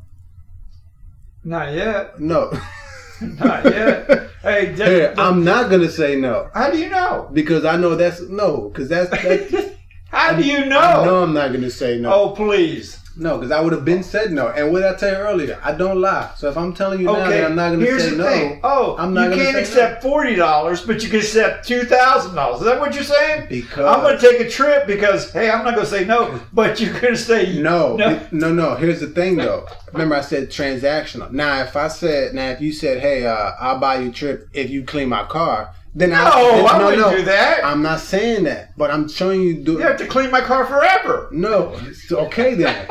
[1.43, 2.19] Not yet.
[2.19, 2.51] No.
[3.21, 4.29] Not yet.
[4.43, 7.29] hey, d- Hey, I'm not gonna say no how do you know?
[7.33, 9.51] because I know that's no because that's, that's
[10.09, 11.03] How do you I know?
[11.05, 12.13] know I'm not gonna say no.
[12.13, 12.99] Oh, please.
[13.19, 14.49] No, because I would have been said no.
[14.49, 15.59] And what did I tell you earlier?
[15.63, 16.31] I don't lie.
[16.37, 18.23] So if I'm telling you now Okay, that I'm not gonna here's say the no,
[18.29, 18.59] thing.
[18.63, 22.59] Oh, I'm not you can't accept forty dollars, but you can accept two thousand dollars.
[22.61, 23.47] Is that what you're saying?
[23.49, 26.39] because I'm going to take a trip because hey, I'm not going to say no,
[26.53, 28.19] but you're going to say No, No.
[28.31, 28.75] no, no.
[28.75, 29.65] Here's the thing, though.
[29.93, 31.31] Remember, I said transactional.
[31.31, 34.49] Now, if I said, now, if you said, "Hey, uh, I'll buy you a trip
[34.53, 37.17] if you clean my car," then No, I, then, I no, wouldn't no.
[37.17, 37.65] do that.
[37.65, 39.55] I'm not saying that, but I'm showing you.
[39.63, 41.29] Do you have to clean my car forever.
[41.31, 41.79] no,
[42.11, 42.87] okay then.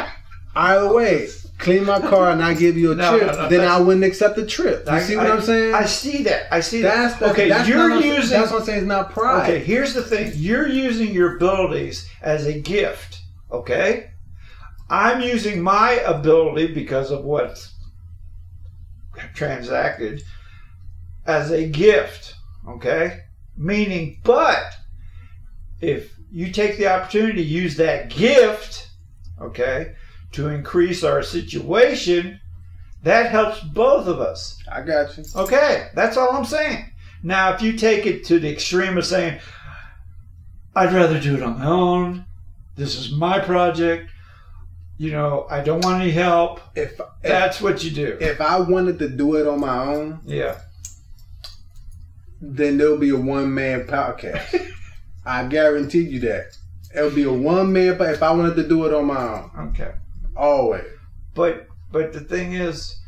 [0.57, 3.69] Either way, clean my car and I give you a No, trip, no, no, then
[3.69, 4.87] I wouldn't accept the trip.
[4.87, 5.75] You I- see what I, am saying?
[5.75, 6.47] I see that.
[6.51, 7.21] I see that's, that.
[7.21, 8.39] that's okay, that's you're not, using.
[8.39, 8.79] That's what I'm saying.
[8.79, 9.43] It's not pride.
[9.51, 10.33] Okay, here's the thing.
[10.35, 13.21] You're using your abilities as a gift.
[13.53, 14.11] Okay,
[14.89, 17.75] I'm using my ability because of what's
[19.35, 20.23] transacted
[21.27, 22.35] as a gift.
[22.67, 23.21] Okay,
[23.59, 24.65] meaning, but
[25.83, 28.89] if you take the opportunity to use that gift,
[29.41, 29.95] okay,
[30.37, 32.41] to increase our situation,
[33.03, 34.63] that helps both of us.
[34.71, 35.25] I got you.
[35.35, 36.93] Okay, that's all I'm saying.
[37.23, 39.41] Now, if you take it to the extreme of saying,
[40.75, 42.25] I'd rather do it on my own,
[42.77, 44.11] this is my project,
[44.99, 48.17] you know, I don't want any help, If if, that's what you do.
[48.21, 50.59] if I wanted to do it on my own, Yeah.
[52.41, 54.71] then there'll be a one man podcast.
[55.27, 56.57] I guarantee you that.
[56.95, 59.51] It'll be a one man if I wanted to do it on my own.
[59.71, 59.93] Okay.
[60.37, 60.85] Always.
[61.35, 62.99] But but the thing is,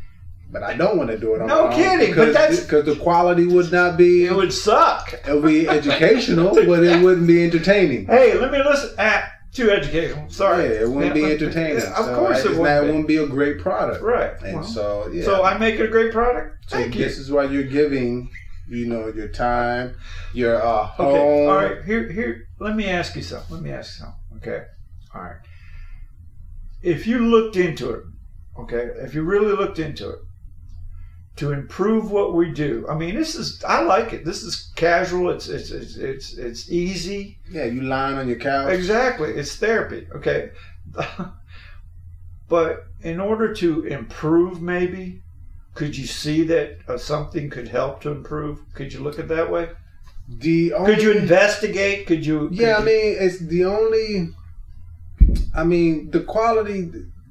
[0.51, 1.77] But I don't want to do it on No my own.
[1.79, 5.13] kidding, but because, that's- because the quality would not be it would suck.
[5.13, 8.07] it would be educational, but it wouldn't be entertaining.
[8.07, 8.91] Hey, let me listen.
[8.99, 10.29] Ah, too educational.
[10.31, 10.65] Sorry.
[10.65, 11.77] Yeah, it wouldn't be entertaining.
[11.83, 12.67] Of So course it wouldn't.
[12.67, 12.87] it be.
[12.87, 14.03] wouldn't be a great product.
[14.03, 14.33] Right.
[14.43, 15.25] And Well, so yeah.
[15.25, 16.71] So I make it a great product.
[16.71, 17.05] So Thank you.
[17.05, 18.31] this is why you're giving,
[18.69, 19.97] you know, your time,
[20.33, 21.07] your uh, home.
[21.09, 21.47] Okay.
[21.49, 21.85] All right.
[21.85, 22.47] Here, here.
[22.61, 23.55] Let me ask you something.
[23.55, 24.21] Let me ask you something.
[24.39, 24.65] Okay.
[25.15, 25.37] All right.
[26.83, 28.05] If you looked into it,
[28.59, 30.19] okay, if you really looked into it,
[31.37, 34.25] to improve what we do, I mean, this is I like it.
[34.25, 35.31] This is casual.
[35.31, 37.39] It's it's it's it's, it's easy.
[37.51, 38.73] Yeah, you lying on your couch.
[38.73, 39.31] Exactly.
[39.31, 40.07] It's therapy.
[40.17, 40.51] Okay.
[42.49, 45.23] but in order to improve, maybe.
[45.75, 48.59] Could you see that uh, something could help to improve?
[48.75, 49.69] Could you look at that way?
[50.29, 52.09] The only, Could you investigate?
[52.09, 52.49] Could you?
[52.51, 54.31] Yeah, I could you- mean, it's the only.
[55.55, 56.91] I mean, the quality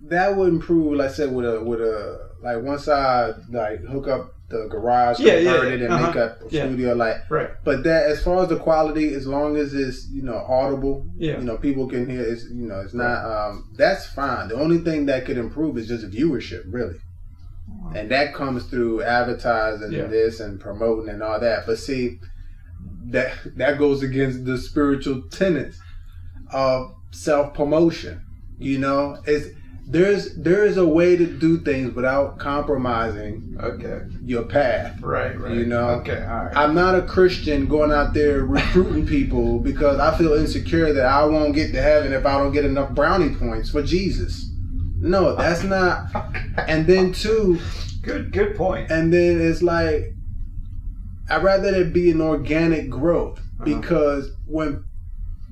[0.10, 0.98] that would improve.
[0.98, 5.20] Like I said, with a with a like once I like hook up the garage,
[5.20, 6.08] Yeah, yeah, convert it, and Uh-huh.
[6.08, 6.66] make a Yeah.
[6.68, 6.94] studio.
[6.96, 7.50] Like, right.
[7.66, 11.40] but that as far as the quality, as long as it's you know audible, Yeah.
[11.40, 12.22] you know people can hear.
[12.22, 13.26] It's you know it's not.
[13.26, 14.48] Um, that's fine.
[14.48, 16.96] The only thing that could improve is just viewership, really.
[17.94, 20.08] And that comes through advertising Yeah.
[20.08, 21.66] this and promoting and all that.
[21.66, 22.20] But see,
[23.10, 25.78] that that goes against the spiritual tenets
[26.54, 28.22] of self promotion.
[28.60, 29.48] You know, it's
[29.90, 34.02] there's there is a way to do things without compromising Okay.
[34.24, 35.00] your path.
[35.02, 35.40] Right.
[35.40, 35.56] Right.
[35.56, 35.90] You know?
[36.02, 36.22] Okay.
[36.30, 36.58] All right.
[36.58, 41.24] I'm not a Christian going out there recruiting people because I feel insecure that I
[41.26, 44.44] won't get to heaven if I don't get enough brownie points for Jesus.
[45.00, 46.08] No, that's not.
[46.68, 47.60] And then two,
[48.02, 48.34] good.
[48.34, 48.90] Good point.
[48.92, 50.14] and then it's like
[51.30, 53.64] I'd rather it be an organic growth Uh-huh.
[53.66, 54.84] because when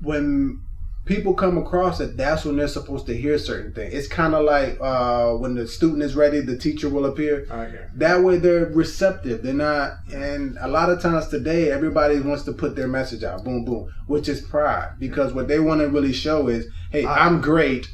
[0.02, 0.60] when
[1.06, 3.94] people come across it, that's when they're supposed to hear certain things.
[3.94, 7.46] It's kind of like uh, when the student is ready, the teacher will appear.
[7.50, 7.86] Okay.
[7.94, 9.42] That way, they're receptive.
[9.42, 13.44] They're not, and a lot of times today, everybody wants to put their message out,
[13.44, 17.24] boom, boom, which is pride because what they want to really show is, hey, I-
[17.26, 17.88] I'm great.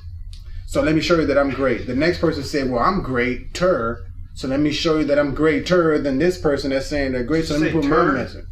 [0.66, 1.87] So let me show you that I'm great.
[1.87, 4.07] The next person said, well, I'm great, tur.
[4.35, 7.44] So let me show you that I'm greater than this person that's saying they're great.
[7.44, 8.46] So let me put my message.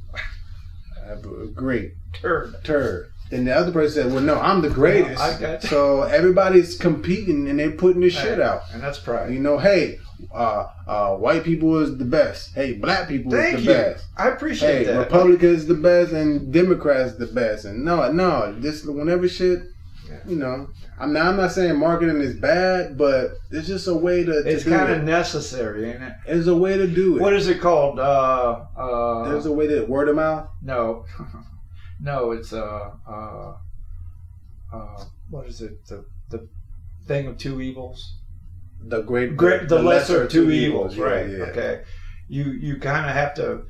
[1.03, 1.17] Uh,
[1.55, 2.55] Great, Turd.
[2.63, 3.09] tur.
[3.31, 5.69] Then the other person said, "Well, no, I'm the greatest." I got you.
[5.69, 8.63] so everybody's competing and they're putting this shit out.
[8.73, 9.33] and that's pride.
[9.33, 9.99] You know, hey,
[10.35, 12.53] uh, uh, white people is the best.
[12.55, 13.79] Hey, black people Thank is the you.
[13.79, 14.05] best.
[14.17, 14.99] I appreciate Hey, that.
[14.99, 17.65] Republicans the best and Democrats the best.
[17.65, 19.63] And no, no, this whenever shit,
[20.09, 20.17] Yeah.
[20.27, 20.69] you know.
[20.99, 21.27] I'm not.
[21.29, 24.43] I'm not saying marketing is bad, but it's just a way to.
[24.43, 25.05] to it's kind of it.
[25.05, 26.13] necessary, ain't it?
[26.27, 27.23] There's a way to do it.
[27.23, 27.99] What is it called?
[27.99, 30.49] Uh, uh, There's a way to word of mouth.
[30.63, 31.07] no,
[32.01, 33.55] no, it's uh, uh,
[34.73, 35.85] uh, what is it?
[35.87, 36.49] The the
[37.07, 38.17] thing of two evils.
[38.83, 41.29] The great, Great, the, lesser, of two evils, Yeah, right?
[41.29, 41.45] yeah.
[41.45, 41.83] Okay,
[42.29, 43.65] you you kind of have to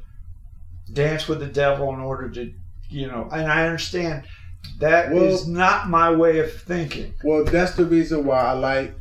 [0.93, 2.53] dance with the devil in order to,
[2.89, 3.29] you know.
[3.33, 4.25] And I understand
[4.79, 7.15] that is Well- not my way of thinking.
[7.25, 8.95] Well, that's the reason why I like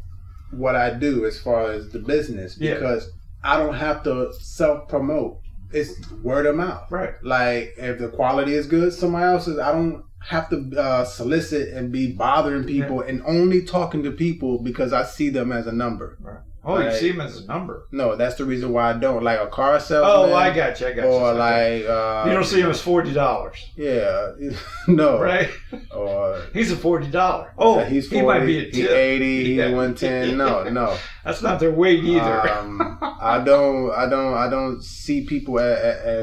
[0.51, 2.75] what I do as far as the business Yeah.
[2.75, 3.11] because
[3.43, 5.39] I don't have to self promote.
[5.71, 6.89] It's word of mouth.
[6.91, 7.13] Right.
[7.23, 9.59] Like if the quality is good, somebody else else's.
[9.59, 14.59] I don't have to uh, solicit and be bothering people and only talking to people
[14.61, 16.17] because I see them as a number.
[16.25, 16.93] Oh, you Right.
[16.93, 17.85] see him as a number.
[17.91, 20.31] No, that's the reason why I don't like a car salesman.
[20.31, 20.87] Oh, I got you.
[20.87, 21.09] I got you.
[21.11, 24.31] Or like uh, you don't see him as forty dollars, yeah,
[24.87, 25.49] no, right?
[25.95, 27.53] Or He's a forty dollar.
[27.57, 28.91] Oh, he's 40, he might be a he's tip.
[28.91, 29.71] eighty, he's Yeah.
[29.73, 30.37] one ten.
[30.37, 30.97] No, no.
[31.23, 32.49] That's not their weight either.
[32.49, 35.77] Um, I don't, I don't, I don't see people as,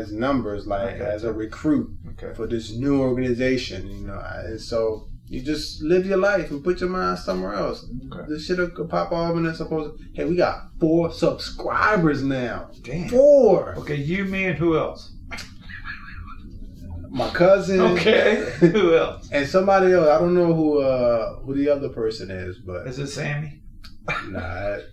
[0.09, 1.05] as numbers, like Okay.
[1.05, 2.35] as a recruit okay.
[2.35, 3.87] for this new organization.
[3.91, 7.85] You know, and so you just live your life and put your mind somewhere else.
[8.13, 8.27] Okay.
[8.29, 10.01] This shit will pop off and it's supposed.
[10.15, 12.71] Hey, we got four subscribers now.
[12.83, 13.09] Damn.
[13.09, 13.75] Four.
[13.79, 15.13] Okay, you, me, and who else?
[17.11, 17.81] My cousin.
[17.81, 19.29] Okay, who else?
[19.33, 20.09] And somebody else.
[20.09, 23.63] I don't know who uh who the other person is, but Is it Sammy?
[24.29, 24.77] nah.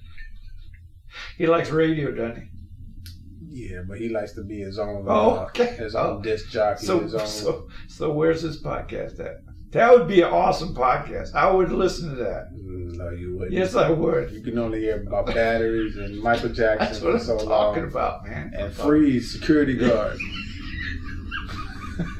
[1.38, 3.68] He likes radio, doesn't he?
[3.70, 5.06] Yeah, but he likes to be his own.
[5.08, 5.76] Oh, uh, okay.
[5.76, 6.22] His own Oh.
[6.22, 6.86] disc jockey.
[6.86, 7.28] So, his own.
[7.28, 9.38] so, so where's this podcast at?
[9.74, 11.34] That would be an awesome podcast.
[11.36, 12.50] I would listen to that.
[12.54, 13.52] Mm, no, you wouldn't.
[13.54, 14.32] Yes, I would.
[14.32, 17.84] You can only hear about batteries and Michael Jackson That's what for I'm so talking
[17.84, 17.92] long.
[17.92, 18.52] about, man.
[18.56, 20.18] And freeze security guard.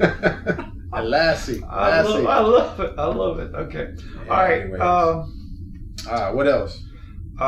[0.00, 1.62] and Lassie.
[1.64, 2.22] I Lassie.
[2.22, 2.94] love, I love it.
[2.98, 3.54] I love it.
[3.54, 3.88] Okay.
[4.22, 4.72] All right.
[4.74, 6.34] Um, all right.
[6.34, 6.82] What else?
[7.40, 7.44] uh,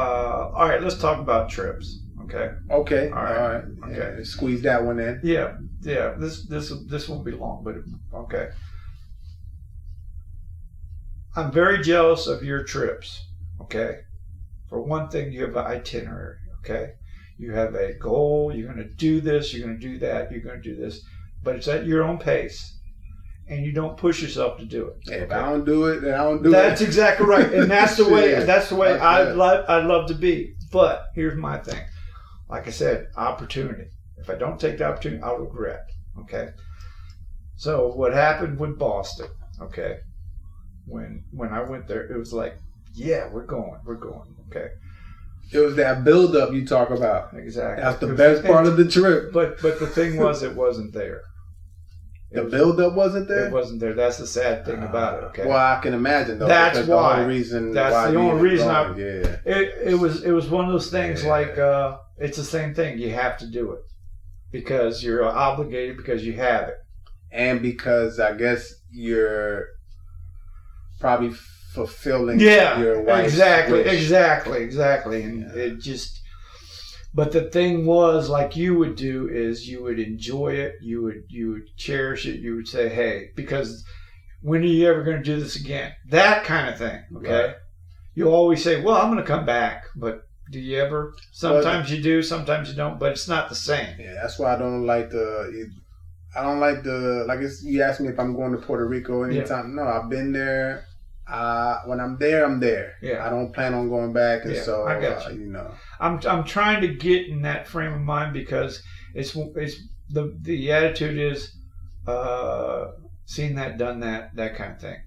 [0.54, 0.82] all right.
[0.82, 2.00] Let's talk about trips.
[2.24, 2.50] Okay.
[2.70, 3.10] Okay.
[3.10, 3.54] All All right.
[3.54, 3.64] right.
[3.90, 4.16] Okay.
[4.18, 5.20] Yeah, squeeze that one in.
[5.22, 5.56] Yeah.
[5.82, 6.14] Yeah.
[6.18, 7.76] This this this won't be long, but
[8.22, 8.48] okay.
[11.36, 13.26] I'm very jealous of your trips.
[13.60, 13.98] Okay.
[14.68, 16.38] For one thing, you have an itinerary.
[16.60, 16.92] Okay.
[17.38, 18.52] You have a goal.
[18.54, 19.52] You're going to do this.
[19.52, 20.32] You're going to do that.
[20.32, 21.02] You're going to do this.
[21.42, 22.78] But it's at your own pace,
[23.48, 24.96] and you don't push yourself to do it.
[25.08, 26.68] Hey, if I don't do it, then I don't do That's it.
[26.68, 28.42] That's exactly right, and that's the way.
[28.42, 29.66] That's the way I'd love.
[29.68, 30.54] I'd love to be.
[30.72, 31.80] But here's my thing.
[32.48, 33.90] Like I said, opportunity.
[34.16, 35.84] If I don't take the opportunity, I'll regret.
[36.20, 36.48] Okay.
[37.56, 39.28] So what happened with Boston?
[39.60, 39.98] Okay.
[40.86, 42.56] When when I went there, it was like,
[42.94, 44.34] yeah, we're going, we're going.
[44.50, 44.68] Okay.
[45.52, 47.34] It was that build up you talk about.
[47.34, 47.82] Exactly.
[47.82, 49.32] That's the best part of the trip.
[49.32, 51.22] But but the thing was, it wasn't there.
[52.32, 53.46] It The was- build up wasn't there.
[53.46, 53.94] It wasn't there.
[53.94, 55.26] That's the sad thing about it.
[55.26, 55.46] Okay.
[55.46, 56.48] Well, I can imagine though.
[56.48, 56.84] That's why.
[56.86, 57.72] The only reason.
[57.72, 59.36] That's why the only reason I- Yeah.
[59.44, 61.30] It, it was it was one of those things Yeah.
[61.30, 62.98] like uh, it's the same thing.
[62.98, 63.82] You have to do it
[64.50, 66.78] because you're obligated because you have it.
[67.30, 69.66] and because I guess you're
[71.00, 71.32] probably
[71.72, 73.92] fulfilling Yeah, your wife's exactly, wish.
[74.02, 75.22] exactly, exactly.
[75.22, 75.62] And Yeah.
[75.62, 76.20] it just.
[77.14, 80.74] But the thing was, like you would do, is you would enjoy it.
[80.82, 82.40] You would you would cherish it.
[82.40, 83.84] You would say, "Hey," because
[84.42, 85.92] when are you ever going to do this again?
[86.10, 87.00] That kind of thing.
[87.16, 87.44] Okay.
[87.46, 87.54] Right.
[88.14, 91.14] You always say, "Well, I'm going to come back," but do you ever?
[91.32, 92.98] Sometimes you do, sometimes you don't.
[93.00, 93.96] But it's not the same.
[93.98, 95.70] Yeah, that's why I don't like the.
[96.36, 97.40] I don't like the like.
[97.40, 99.74] It's, you asked me if I'm going to Puerto Rico anytime.
[99.74, 100.84] No, I've been there.
[101.28, 102.94] Uh, when I'm there, I'm there.
[103.02, 103.26] Yeah.
[103.26, 105.72] I don't plan on going back, and Yeah, so I got uh, you know.
[105.98, 108.82] I'm I'm trying to get in that frame of mind because
[109.14, 109.76] it's it's
[110.10, 111.56] the the attitude is
[112.06, 112.92] uh
[113.24, 115.00] seen that done that that kind of thing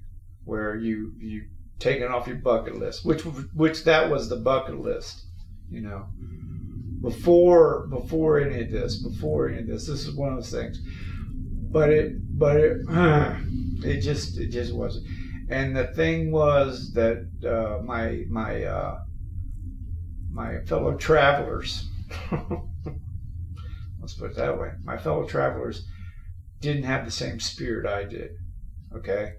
[0.43, 1.45] where you you
[1.79, 3.21] take it off your bucket list which
[3.53, 5.25] which that was the bucket list
[5.69, 6.05] you know
[7.01, 10.81] before before any of this before any of this this is one of those things
[11.71, 12.77] but it but it
[13.85, 15.05] it just it just wasn't
[15.49, 18.99] and the thing was that uh, my my uh,
[20.31, 21.89] my fellow travelers,
[23.99, 25.85] let's put it that way, my fellow travelers
[26.61, 28.31] didn't have the same spirit I did.
[28.95, 29.33] Okay.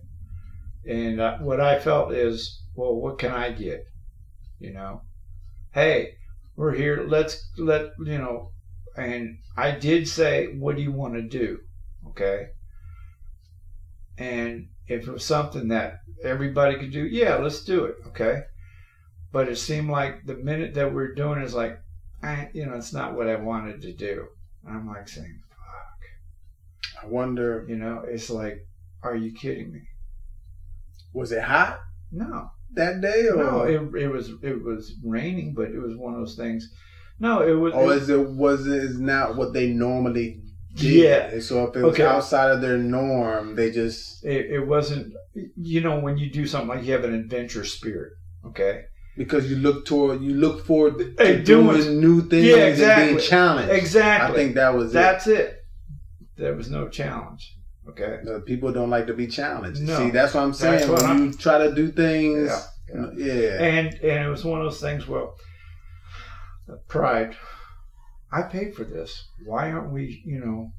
[0.85, 3.85] And uh, what I felt is, well, what can I get?
[4.59, 5.03] You know,
[5.73, 6.15] hey,
[6.57, 7.05] we're here.
[7.07, 8.51] Let's let, you know,
[8.97, 11.59] and I did say, what do you want to do?
[12.09, 12.49] Okay.
[14.19, 17.97] And if it was something that everybody could do, yeah, let's do it.
[18.09, 18.43] Okay.
[19.33, 21.81] But it seemed like the minute that we're doing is like,
[22.23, 24.27] I, you know, it's not what I wanted to do.
[24.67, 27.03] And I'm like saying, fuck.
[27.03, 28.67] I wonder, you know, it's like,
[29.03, 29.81] are you kidding me?
[31.13, 31.81] was it hot
[32.13, 36.15] No, that day, or no, it, it was it was raining, but it was one
[36.15, 36.73] of those things.
[37.19, 37.75] No, it was.
[37.75, 40.41] or it- is it was it is not what they normally
[40.77, 41.29] Yeah.
[41.33, 42.05] And so if it was Okay.
[42.05, 45.13] outside of their norm, they just it, it wasn't.
[45.57, 48.13] You know, when you do something like you have an adventure spirit.
[48.47, 48.85] Okay.
[49.17, 52.61] because you look toward you look forward to Hey, doing, doing- new things Yeah, and
[52.61, 52.71] being
[53.17, 53.23] exactly.
[53.23, 53.73] challenged.
[53.73, 54.31] Exactly.
[54.33, 55.57] I think that was That's it.
[56.37, 57.57] There was no challenge.
[57.91, 58.21] Okay.
[58.27, 59.83] Uh, people don't like to be challenged.
[59.83, 59.99] No.
[59.99, 60.89] See, that's what I'm saying.
[60.89, 62.49] What when I'm- you try to do things,
[62.95, 65.07] Yeah, yeah, And and it was one of those things.
[65.07, 65.35] Well,
[66.89, 67.37] pride.
[68.33, 69.29] I paid for this.
[69.45, 70.73] Why aren't we, you know,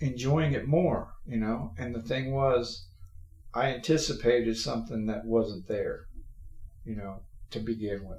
[0.00, 1.14] enjoying it more?
[1.26, 1.72] You know.
[1.78, 2.86] And the thing was,
[3.54, 6.06] I anticipated something that wasn't there.
[6.84, 7.20] You know,
[7.50, 8.18] to begin with.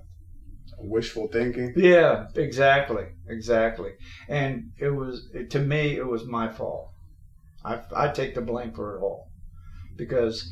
[0.80, 1.74] wishful thinking.
[1.76, 3.92] Yeah, exactly, exactly.
[4.28, 6.90] And it was to me, it was my fault.
[7.64, 9.30] I I take the blame for it all
[9.96, 10.52] because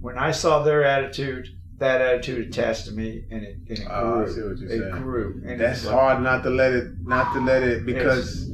[0.00, 3.94] when I saw their attitude, that attitude attached to me, and it, and it grew.
[3.94, 5.02] Oh, I see what you're it saying.
[5.02, 5.42] grew.
[5.46, 8.48] And That's like- hard not to let it, not to let it, because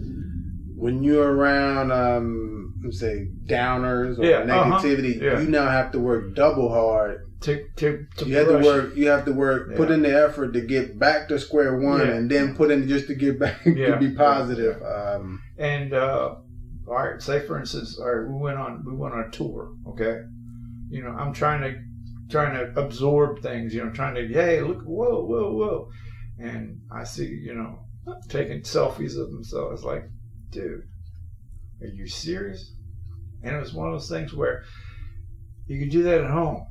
[0.76, 5.40] when you're around, um, let's say downers or Yeah, uh-huh, negativity, yeah.
[5.40, 7.20] you now have to work double hard.
[7.42, 8.94] To to to you have to work.
[8.96, 9.74] You have to work.
[9.74, 12.14] Put in the effort to get back to square one, Yeah.
[12.14, 14.80] and then put in just to get back Yeah, to be positive.
[14.82, 16.36] Um, And uh,
[16.86, 19.72] all right, say for instance, all right, we went on we went on a tour.
[19.88, 20.20] Okay,
[20.88, 21.80] you know, I'm trying to
[22.32, 23.74] trying to absorb things.
[23.74, 25.90] You know, trying to hey, look, whoa, whoa, whoa,
[26.38, 27.78] and I see you know
[28.28, 29.84] taking selfies of themselves.
[29.84, 30.04] Like,
[30.50, 30.82] dude,
[31.80, 32.72] are you serious?
[33.44, 34.64] And it was one of those things where
[35.66, 36.66] you can do that at home.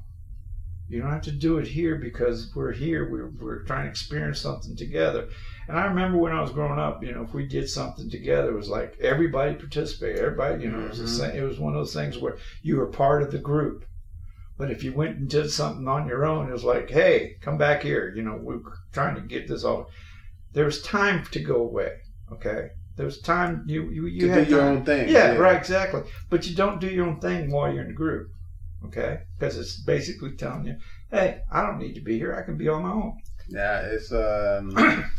[0.88, 3.10] You don't have to do it here because we're here.
[3.10, 5.30] We're, we're trying to experience something together.
[5.70, 8.50] And I remember when I was growing up, you know, if we did something together,
[8.50, 10.20] it was like everybody participated.
[10.20, 11.32] Everybody, you know, it was the Mhm.
[11.32, 11.38] same.
[11.38, 13.86] It was one of those things where you were part of the group.
[14.58, 17.58] But if you went and did something on your own, it was like, hey, come
[17.58, 18.14] back here.
[18.16, 18.60] You know, we're
[18.92, 19.90] trying to get this all.
[20.54, 21.98] There was time to go away.
[22.32, 23.64] Okay, there was time.
[23.68, 25.10] You you you do your own thing.
[25.10, 26.04] Yeah, right, exactly.
[26.30, 28.30] But you don't do your own thing while you're in the group,
[28.86, 29.22] okay?
[29.38, 30.76] Because it's basically telling you,
[31.10, 32.36] hey, I don't need to be here.
[32.36, 33.18] I can be on my own.
[33.50, 34.76] Yeah, it's um,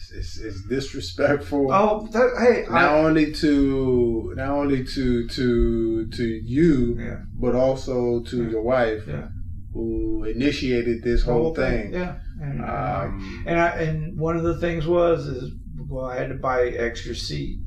[0.00, 1.70] it's, it's, it's disrespectful.
[1.72, 7.54] Oh, that, hey, not I, only to not only to to to you, yeah, but
[7.54, 8.50] also to Yeah.
[8.50, 9.28] your wife, Yeah.
[9.72, 11.92] who initiated this whole thing.
[11.92, 12.16] yeah.
[12.40, 15.52] And, Um, and I and one of the things was is
[15.88, 17.58] well, I had to buy extra seat,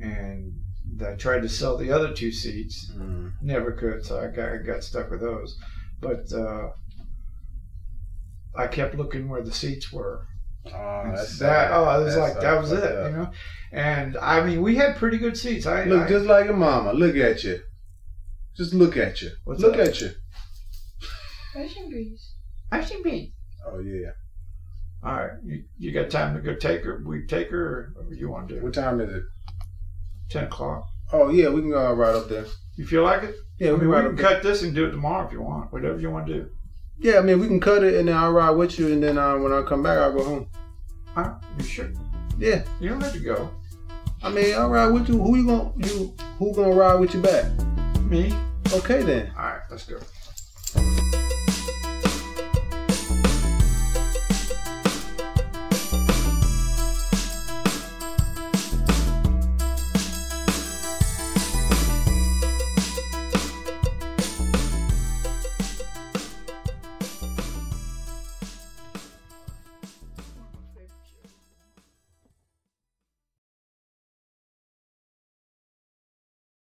[0.00, 0.52] and
[1.04, 2.90] I tried to sell the other two seats.
[2.96, 5.56] mm, Never could, so I got, I got stuck with those.
[6.00, 6.68] But uh,
[8.56, 10.26] I kept looking where the seats were.
[10.66, 11.70] Oh, that's that, sad.
[11.72, 13.10] oh, it was That's like that was it, up.
[13.10, 13.30] you know.
[13.72, 15.66] And I mean, we had pretty good seats.
[15.66, 16.92] I Look I, just like a mama.
[16.92, 17.60] Look at you.
[18.56, 19.30] Just look at you.
[19.44, 19.80] What's look up?
[19.80, 20.10] at you.
[21.56, 22.34] Ocean breeze.
[22.70, 23.32] Ocean Beach.
[23.66, 24.10] Oh yeah.
[25.04, 27.02] All right, you, you got time to go take her?
[27.04, 28.62] We take her, or what you want to do?
[28.62, 29.22] What time is it?
[30.30, 30.84] Ten o'clock.
[31.12, 32.46] Oh yeah, we can go right up there.
[32.76, 33.34] You feel like it?
[33.58, 34.28] Yeah, I we mean, can we ride can up there.
[34.34, 35.72] cut this and do it tomorrow if you want.
[35.72, 36.50] Whatever you want to do.
[36.98, 39.18] Yeah, I mean we can cut it and then I'll ride with you and then
[39.18, 40.48] uh, when I come back I'll go home.
[41.16, 41.92] Right, you sure?
[42.38, 42.64] Yeah.
[42.80, 43.50] You don't have to go.
[44.22, 45.20] I mean I'll ride with you.
[45.20, 47.50] Who you gonna you who gonna ride with you back?
[48.02, 48.32] Me?
[48.72, 49.32] Okay then.
[49.36, 49.98] All right, let's go.